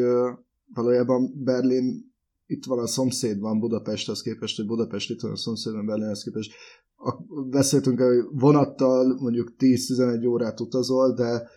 valójában 0.75 1.33
Berlin 1.45 2.09
itt 2.47 2.64
van 2.64 2.79
a 2.79 2.87
szomszédban 2.87 3.59
Budapesthez 3.59 4.23
képest, 4.23 4.57
hogy 4.57 4.66
Budapest 4.66 5.11
itt 5.11 5.21
van 5.21 5.31
a 5.31 5.37
szomszédban 5.37 5.87
Berlinhez 5.87 6.23
képest. 6.23 6.53
A, 6.97 7.14
beszéltünk 7.51 8.01
hogy 8.01 8.25
vonattal 8.31 9.16
mondjuk 9.21 9.55
10-11 9.59 10.29
órát 10.29 10.61
utazol, 10.61 11.14
de 11.14 11.49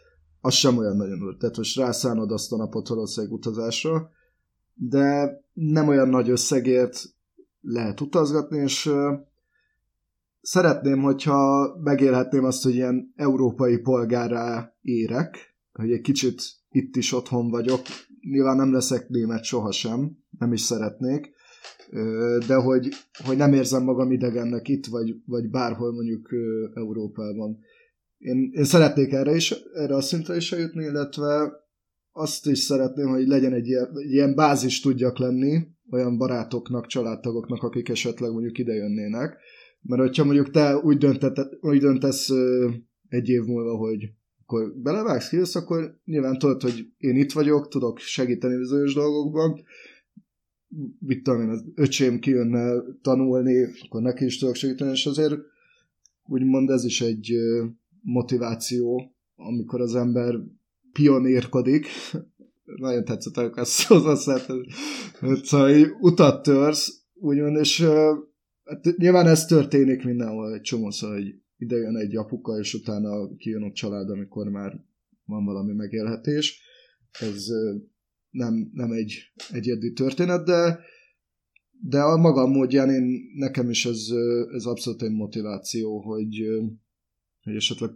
az 0.42 0.54
sem 0.54 0.78
olyan 0.78 0.96
nagyon 0.96 1.24
úr. 1.24 1.38
Tehát 1.38 1.58
most 1.58 1.78
rászánod 1.78 2.32
azt 2.32 2.52
a 2.52 2.58
napot 2.58 2.88
valószínűleg 2.88 3.36
utazásra, 3.36 4.12
de 4.74 5.42
nem 5.54 5.88
olyan 5.88 6.10
nagy 6.10 6.30
összegért 6.30 7.04
lehet 7.62 8.02
utazgatni, 8.02 8.58
és 8.58 8.92
szeretném, 10.42 11.02
hogyha 11.02 11.74
megélhetném 11.84 12.44
azt, 12.44 12.64
hogy 12.64 12.74
ilyen 12.74 13.14
európai 13.16 13.78
polgárá 13.78 14.76
érek, 14.82 15.56
hogy 15.74 15.92
egy 15.92 16.02
kicsit 16.02 16.42
itt 16.72 16.96
is 16.96 17.14
otthon 17.14 17.50
vagyok. 17.50 17.82
Nyilván 18.22 18.56
nem 18.56 18.74
leszek 18.74 19.10
német 19.10 19.44
sohasem, 19.44 20.18
nem 20.40 20.54
is 20.54 20.62
szeretnék, 20.62 21.34
de 22.48 22.56
hogy, 22.56 22.90
hogy 23.26 23.38
nem 23.38 23.54
érzem 23.54 23.84
magam 23.84 24.12
idegennek 24.12 24.68
itt, 24.68 24.86
vagy, 24.86 25.16
vagy 25.26 25.50
bárhol 25.50 25.94
mondjuk 25.94 26.30
Európában. 26.74 27.60
Én, 28.22 28.52
én 28.54 28.64
szeretnék 28.64 29.12
erre, 29.12 29.36
is, 29.36 29.52
erre 29.74 29.96
a 29.96 30.02
szintre 30.02 30.36
is 30.36 30.52
eljutni, 30.52 30.84
illetve 30.84 31.52
azt 32.12 32.48
is 32.48 32.60
szeretném, 32.60 33.08
hogy 33.08 33.28
legyen 33.28 33.54
egy 33.54 33.68
ilyen, 33.68 33.92
egy 33.96 34.12
ilyen 34.12 34.36
bázis 34.36 34.80
tudjak 34.80 35.18
lenni 35.18 35.68
olyan 35.92 36.18
barátoknak, 36.18 36.88
családtagoknak, 36.88 37.64
akik 37.64 37.90
esetleg 37.90 38.32
mondjuk 38.32 38.58
ide 38.58 38.74
jönnének. 38.74 39.38
Mert 39.82 40.02
hogyha 40.02 40.24
mondjuk 40.24 40.52
te 40.52 40.78
úgy, 40.78 40.98
döntet, 40.98 41.58
úgy 41.62 41.80
döntesz 41.80 42.30
egy 43.08 43.30
év 43.30 43.44
múlva, 43.44 43.78
hogy 43.78 44.10
akkor 44.42 44.74
belevágsz, 44.76 45.30
kijössz, 45.30 45.56
akkor 45.56 46.00
nyilván 46.06 46.38
tudod, 46.38 46.62
hogy 46.62 46.88
én 46.98 47.16
itt 47.16 47.32
vagyok, 47.32 47.68
tudok 47.68 48.00
segíteni 48.00 48.58
bizonyos 48.58 48.94
dolgokban, 48.94 49.64
mit 51.00 51.24
tudom 51.24 51.42
én, 51.42 51.50
az 51.50 51.64
öcsém 51.76 52.20
kijönne 52.20 52.84
tanulni, 53.02 53.68
akkor 53.86 54.02
neki 54.02 54.26
is 54.26 54.38
tudok 54.38 54.56
segíteni, 54.56 54.92
és 54.92 55.06
azért 55.06 55.36
úgymond 56.26 56.70
ez 56.70 56.86
is 56.86 57.02
egy 57.02 57.34
motiváció, 58.02 59.16
amikor 59.36 59.82
az 59.82 59.96
ember 59.96 60.36
pionérkodik, 60.92 61.86
nagyon 62.76 63.06
tetszett, 63.06 63.38
amikor 63.38 63.62
ezt 63.62 63.84
hozzászettem, 63.84 64.66
szóval 65.44 65.98
utat 66.00 66.44
törsz, 66.44 67.04
úgymond, 67.14 67.58
és 67.58 67.82
hát 68.64 68.98
nyilván 68.98 69.28
ez 69.28 69.46
történik 69.46 70.04
mindenhol 70.04 70.54
egy 70.54 70.62
csomószor, 70.62 71.14
hogy 71.14 71.36
ide 71.58 71.76
jön 71.76 71.96
egy 71.96 72.16
apuka, 72.16 72.60
és 72.60 72.74
utána 72.74 73.36
kijön 73.36 73.64
a 73.64 73.72
család, 73.72 74.10
amikor 74.10 74.48
már 74.48 74.86
van 75.26 75.46
valami 75.46 75.74
megélhetés. 75.74 76.62
Ez 77.20 77.46
nem, 78.30 78.70
nem 78.74 78.92
egy 78.92 79.32
egyedi 79.52 79.94
történet, 79.94 80.46
de, 80.46 80.80
de 81.82 82.02
a 82.02 82.18
maga 82.18 82.48
módján 82.48 82.90
én, 82.90 83.32
nekem 83.36 83.70
is 83.70 83.86
ez, 83.86 84.08
ez 84.54 84.66
abszolút 84.66 85.02
egy 85.02 85.12
motiváció, 85.12 86.02
hogy, 86.02 86.42
hogy 87.44 87.56
esetleg 87.56 87.90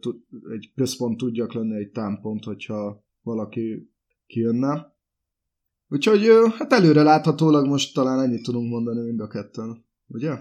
egy 0.54 0.72
központ 0.76 1.18
tudjak 1.18 1.54
lenni, 1.54 1.76
egy 1.76 1.90
támpont, 1.90 2.44
hogyha 2.44 3.06
valaki 3.22 3.92
kijönne. 4.28 4.94
Úgyhogy 5.88 6.28
hát 6.58 6.74
előre 6.74 7.04
láthatólag 7.04 7.68
most 7.68 7.94
talán 7.94 8.20
ennyit 8.20 8.44
tudunk 8.44 8.70
mondani 8.70 9.02
mind 9.02 9.20
a 9.20 9.28
ketten, 9.28 9.86
ugye? 10.08 10.34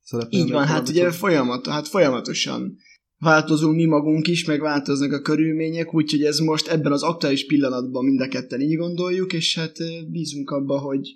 Szeretném 0.00 0.46
Így 0.46 0.52
van, 0.52 0.66
hát 0.66 0.88
ugye 0.88 1.10
folyamat, 1.10 1.66
hát 1.66 1.88
folyamatosan 1.88 2.76
változunk 3.18 3.76
mi 3.76 3.84
magunk 3.84 4.28
is, 4.28 4.44
meg 4.44 4.60
változnak 4.60 5.12
a 5.12 5.20
körülmények, 5.20 5.94
úgyhogy 5.94 6.22
ez 6.22 6.38
most 6.38 6.68
ebben 6.68 6.92
az 6.92 7.02
aktuális 7.02 7.46
pillanatban 7.46 8.04
mind 8.04 8.20
a 8.20 8.28
ketten 8.28 8.60
így 8.60 8.76
gondoljuk, 8.76 9.32
és 9.32 9.54
hát 9.58 9.76
bízunk 10.10 10.50
abba, 10.50 10.78
hogy, 10.78 11.08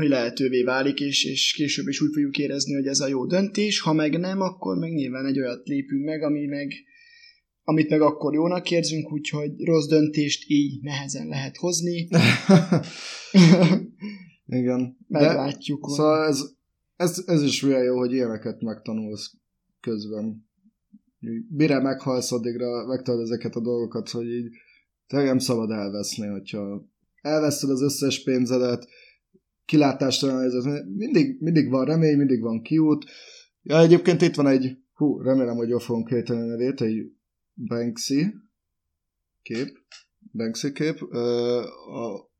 hogy 0.00 0.08
lehetővé 0.08 0.62
válik, 0.62 1.00
és, 1.00 1.24
és 1.24 1.52
később 1.52 1.86
is 1.86 2.00
úgy 2.00 2.10
fogjuk 2.12 2.38
érezni, 2.38 2.74
hogy 2.74 2.86
ez 2.86 3.00
a 3.00 3.06
jó 3.08 3.26
döntés, 3.26 3.80
ha 3.80 3.92
meg 3.92 4.18
nem, 4.18 4.40
akkor 4.40 4.76
meg 4.76 4.92
nyilván 4.92 5.26
egy 5.26 5.38
olyat 5.38 5.66
lépünk 5.66 6.04
meg, 6.04 6.22
ami 6.22 6.46
meg, 6.46 6.72
amit 7.64 7.90
meg 7.90 8.00
akkor 8.00 8.34
jónak 8.34 8.70
érzünk, 8.70 9.12
úgyhogy 9.12 9.64
rossz 9.64 9.86
döntést 9.86 10.44
így 10.46 10.82
nehezen 10.82 11.26
lehet 11.26 11.56
hozni. 11.56 12.08
Igen. 14.46 14.96
Meglátjuk. 15.08 15.86
De, 15.86 15.94
szóval 15.94 16.26
ez, 16.26 16.42
ez, 16.96 17.22
ez 17.26 17.42
is 17.42 17.62
olyan 17.62 17.82
jó, 17.82 17.98
hogy 17.98 18.12
ilyeneket 18.12 18.60
megtanulsz 18.60 19.32
közben 19.80 20.48
mire 21.48 21.80
meghalsz, 21.80 22.32
addigra 22.32 22.86
megtalad 22.86 23.20
ezeket 23.20 23.54
a 23.54 23.60
dolgokat, 23.60 24.10
hogy 24.10 24.26
így 24.26 24.48
tényleg 25.06 25.28
nem 25.28 25.38
szabad 25.38 25.70
elveszni, 25.70 26.26
hogyha 26.26 26.88
elveszed 27.20 27.70
az 27.70 27.82
összes 27.82 28.22
pénzedet, 28.22 28.88
kilátástalan 29.70 30.42
ez 30.42 30.64
mindig, 30.96 31.40
mindig 31.40 31.70
van 31.70 31.84
remény, 31.84 32.16
mindig 32.16 32.40
van 32.40 32.62
kiút. 32.62 33.04
Ja, 33.62 33.80
egyébként 33.80 34.22
itt 34.22 34.34
van 34.34 34.46
egy, 34.46 34.76
hú, 34.92 35.20
remélem, 35.20 35.56
hogy 35.56 35.68
jól 35.68 35.80
fogom 35.80 36.04
kéteni 36.04 36.40
a 36.40 36.44
nevét, 36.44 36.80
egy 36.80 37.12
Banksy 37.54 38.34
kép, 39.42 39.68
Banksy 40.32 40.72
kép, 40.72 41.02
a 41.02 42.30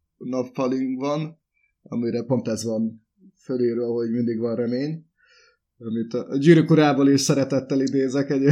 van, 0.98 1.38
amire 1.82 2.22
pont 2.22 2.48
ez 2.48 2.64
van 2.64 3.06
fölírva, 3.42 3.86
hogy 3.86 4.10
mindig 4.10 4.38
van 4.38 4.56
remény 4.56 5.08
amit 5.76 6.14
a 6.14 6.36
gyűrűk 6.36 6.70
urából 6.70 7.08
is 7.08 7.20
szeretettel 7.20 7.80
idézek 7.80 8.30
egy 8.30 8.42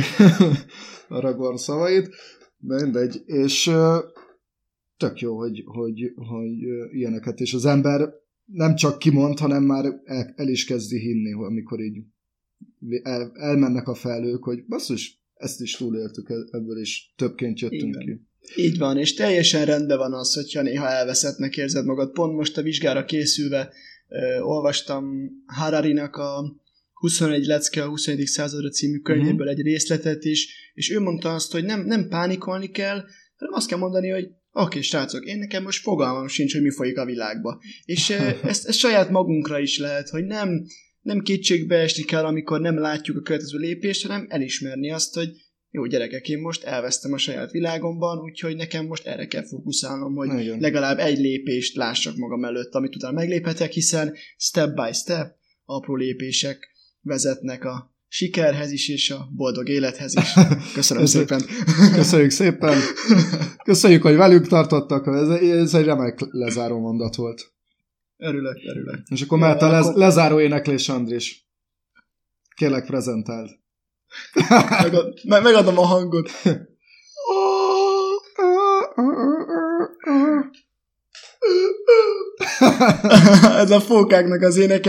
Aragorn 1.19 1.57
szavait, 1.57 2.09
de 2.59 2.83
mindegy, 2.83 3.23
és 3.27 3.71
tök 4.97 5.21
jó, 5.21 5.37
hogy, 5.37 5.63
hogy, 5.67 6.13
hogy 6.15 6.53
ilyeneket, 6.93 7.41
és 7.41 7.55
az 7.55 7.65
ember 7.65 8.13
nem 8.53 8.75
csak 8.75 8.99
kimond, 8.99 9.39
hanem 9.39 9.63
már 9.63 9.85
el, 10.05 10.33
el 10.37 10.49
is 10.49 10.65
kezdi 10.65 10.99
hinni, 10.99 11.33
amikor 11.33 11.81
így 11.81 12.03
el, 13.03 13.33
elmennek 13.35 13.89
a 13.89 13.95
felők, 13.95 14.45
hogy 14.45 14.65
basszus, 14.67 15.23
ezt 15.35 15.61
is 15.61 15.77
túléltük, 15.77 16.29
ebből 16.51 16.81
is 16.81 17.15
többként 17.17 17.61
jöttünk 17.61 17.95
Igen. 17.95 18.07
ki. 18.07 18.27
Így 18.63 18.79
van, 18.79 18.99
és 18.99 19.15
teljesen 19.15 19.65
rendben 19.65 19.99
van 19.99 20.13
az, 20.13 20.35
hogyha 20.35 20.63
néha 20.63 20.89
elveszettnek 20.89 21.57
érzed 21.57 21.85
magad. 21.85 22.13
Pont 22.13 22.35
most 22.35 22.57
a 22.59 22.63
vizsgára 22.63 23.05
készülve 23.05 23.73
ö, 24.09 24.41
olvastam 24.41 25.31
Hararinak 25.47 26.17
a 26.17 26.57
21 26.93 27.47
lecke 27.47 27.83
a 27.83 27.89
21. 27.89 28.27
századra 28.27 28.69
című 28.69 28.99
könyvéből 28.99 29.47
uh-huh. 29.47 29.51
egy 29.51 29.65
részletet 29.65 30.25
is, 30.25 30.73
és 30.75 30.91
ő 30.91 31.01
mondta 31.01 31.35
azt, 31.35 31.53
hogy 31.53 31.65
nem, 31.65 31.85
nem 31.85 32.09
pánikolni 32.09 32.71
kell, 32.71 33.05
hanem 33.37 33.55
azt 33.55 33.69
kell 33.69 33.79
mondani, 33.79 34.09
hogy 34.09 34.29
oké, 34.53 34.81
srácok, 34.81 35.25
én 35.25 35.39
nekem 35.39 35.63
most 35.63 35.83
fogalmam 35.83 36.29
sincs, 36.29 36.53
hogy 36.53 36.63
mi 36.63 36.71
folyik 36.71 36.99
a 36.99 37.05
világba. 37.05 37.61
És 37.85 38.11
ezt, 38.43 38.67
ezt 38.67 38.79
saját 38.79 39.11
magunkra 39.11 39.59
is 39.59 39.79
lehet, 39.79 40.09
hogy 40.09 40.25
nem, 40.25 40.65
nem 41.01 41.21
kétségbe 41.21 41.77
esni 41.77 42.03
kell, 42.03 42.25
amikor 42.25 42.61
nem 42.61 42.79
látjuk 42.79 43.17
a 43.17 43.21
következő 43.21 43.59
lépést, 43.59 44.07
hanem 44.07 44.27
elismerni 44.29 44.91
azt, 44.91 45.15
hogy 45.15 45.29
jó 45.71 45.87
gyerekek, 45.87 46.29
én 46.29 46.39
most 46.39 46.65
elvesztem 46.65 47.13
a 47.13 47.19
saját 47.19 47.51
világomban, 47.51 48.19
úgyhogy 48.19 48.57
nekem 48.57 48.87
most 48.87 49.07
erre 49.07 49.27
kell 49.27 49.47
fókuszálnom, 49.47 50.15
hogy 50.15 50.41
Igen. 50.41 50.61
legalább 50.61 50.99
egy 50.99 51.19
lépést 51.19 51.77
lássak 51.77 52.17
magam 52.17 52.45
előtt, 52.45 52.75
amit 52.75 52.97
utána 52.97 53.15
megléphetek, 53.15 53.73
hiszen 53.73 54.15
step 54.37 54.75
by 54.75 54.93
step, 54.93 55.37
apró 55.65 55.95
lépések 55.95 56.69
vezetnek 57.01 57.65
a 57.65 57.97
sikerhez 58.09 58.71
is, 58.71 58.89
és 58.89 59.11
a 59.11 59.29
boldog 59.37 59.69
élethez 59.69 60.15
is. 60.17 60.33
Köszönöm 60.75 61.05
szépen. 61.05 61.43
Köszönjük 61.95 62.31
szépen. 62.31 62.79
Köszönjük, 63.65 64.03
hogy 64.03 64.17
velünk 64.17 64.47
tartottak. 64.47 65.07
Ez, 65.07 65.29
ez 65.29 65.75
egy 65.75 65.85
remek 65.85 66.19
lezáró 66.31 66.79
mondat 66.81 67.17
volt. 67.17 67.53
Örülök, 68.17 68.57
örülök. 68.71 69.01
És 69.11 69.23
akkor 69.23 69.39
mehet 69.39 69.63
a 69.63 69.71
lez, 69.71 69.87
akkor- 69.87 69.99
lezáró 69.99 70.41
éneklés, 70.41 70.89
Andris. 70.89 71.47
Kérlek, 72.57 72.87
prezentáld. 72.87 73.51
Megad, 74.83 75.15
me- 75.25 75.43
megadom 75.43 75.79
a 75.79 75.85
hangot. 75.87 76.31
Ez 83.57 83.71
a 83.71 83.81
fókáknak 83.81 84.43
az 84.43 84.57
éneke. 84.57 84.87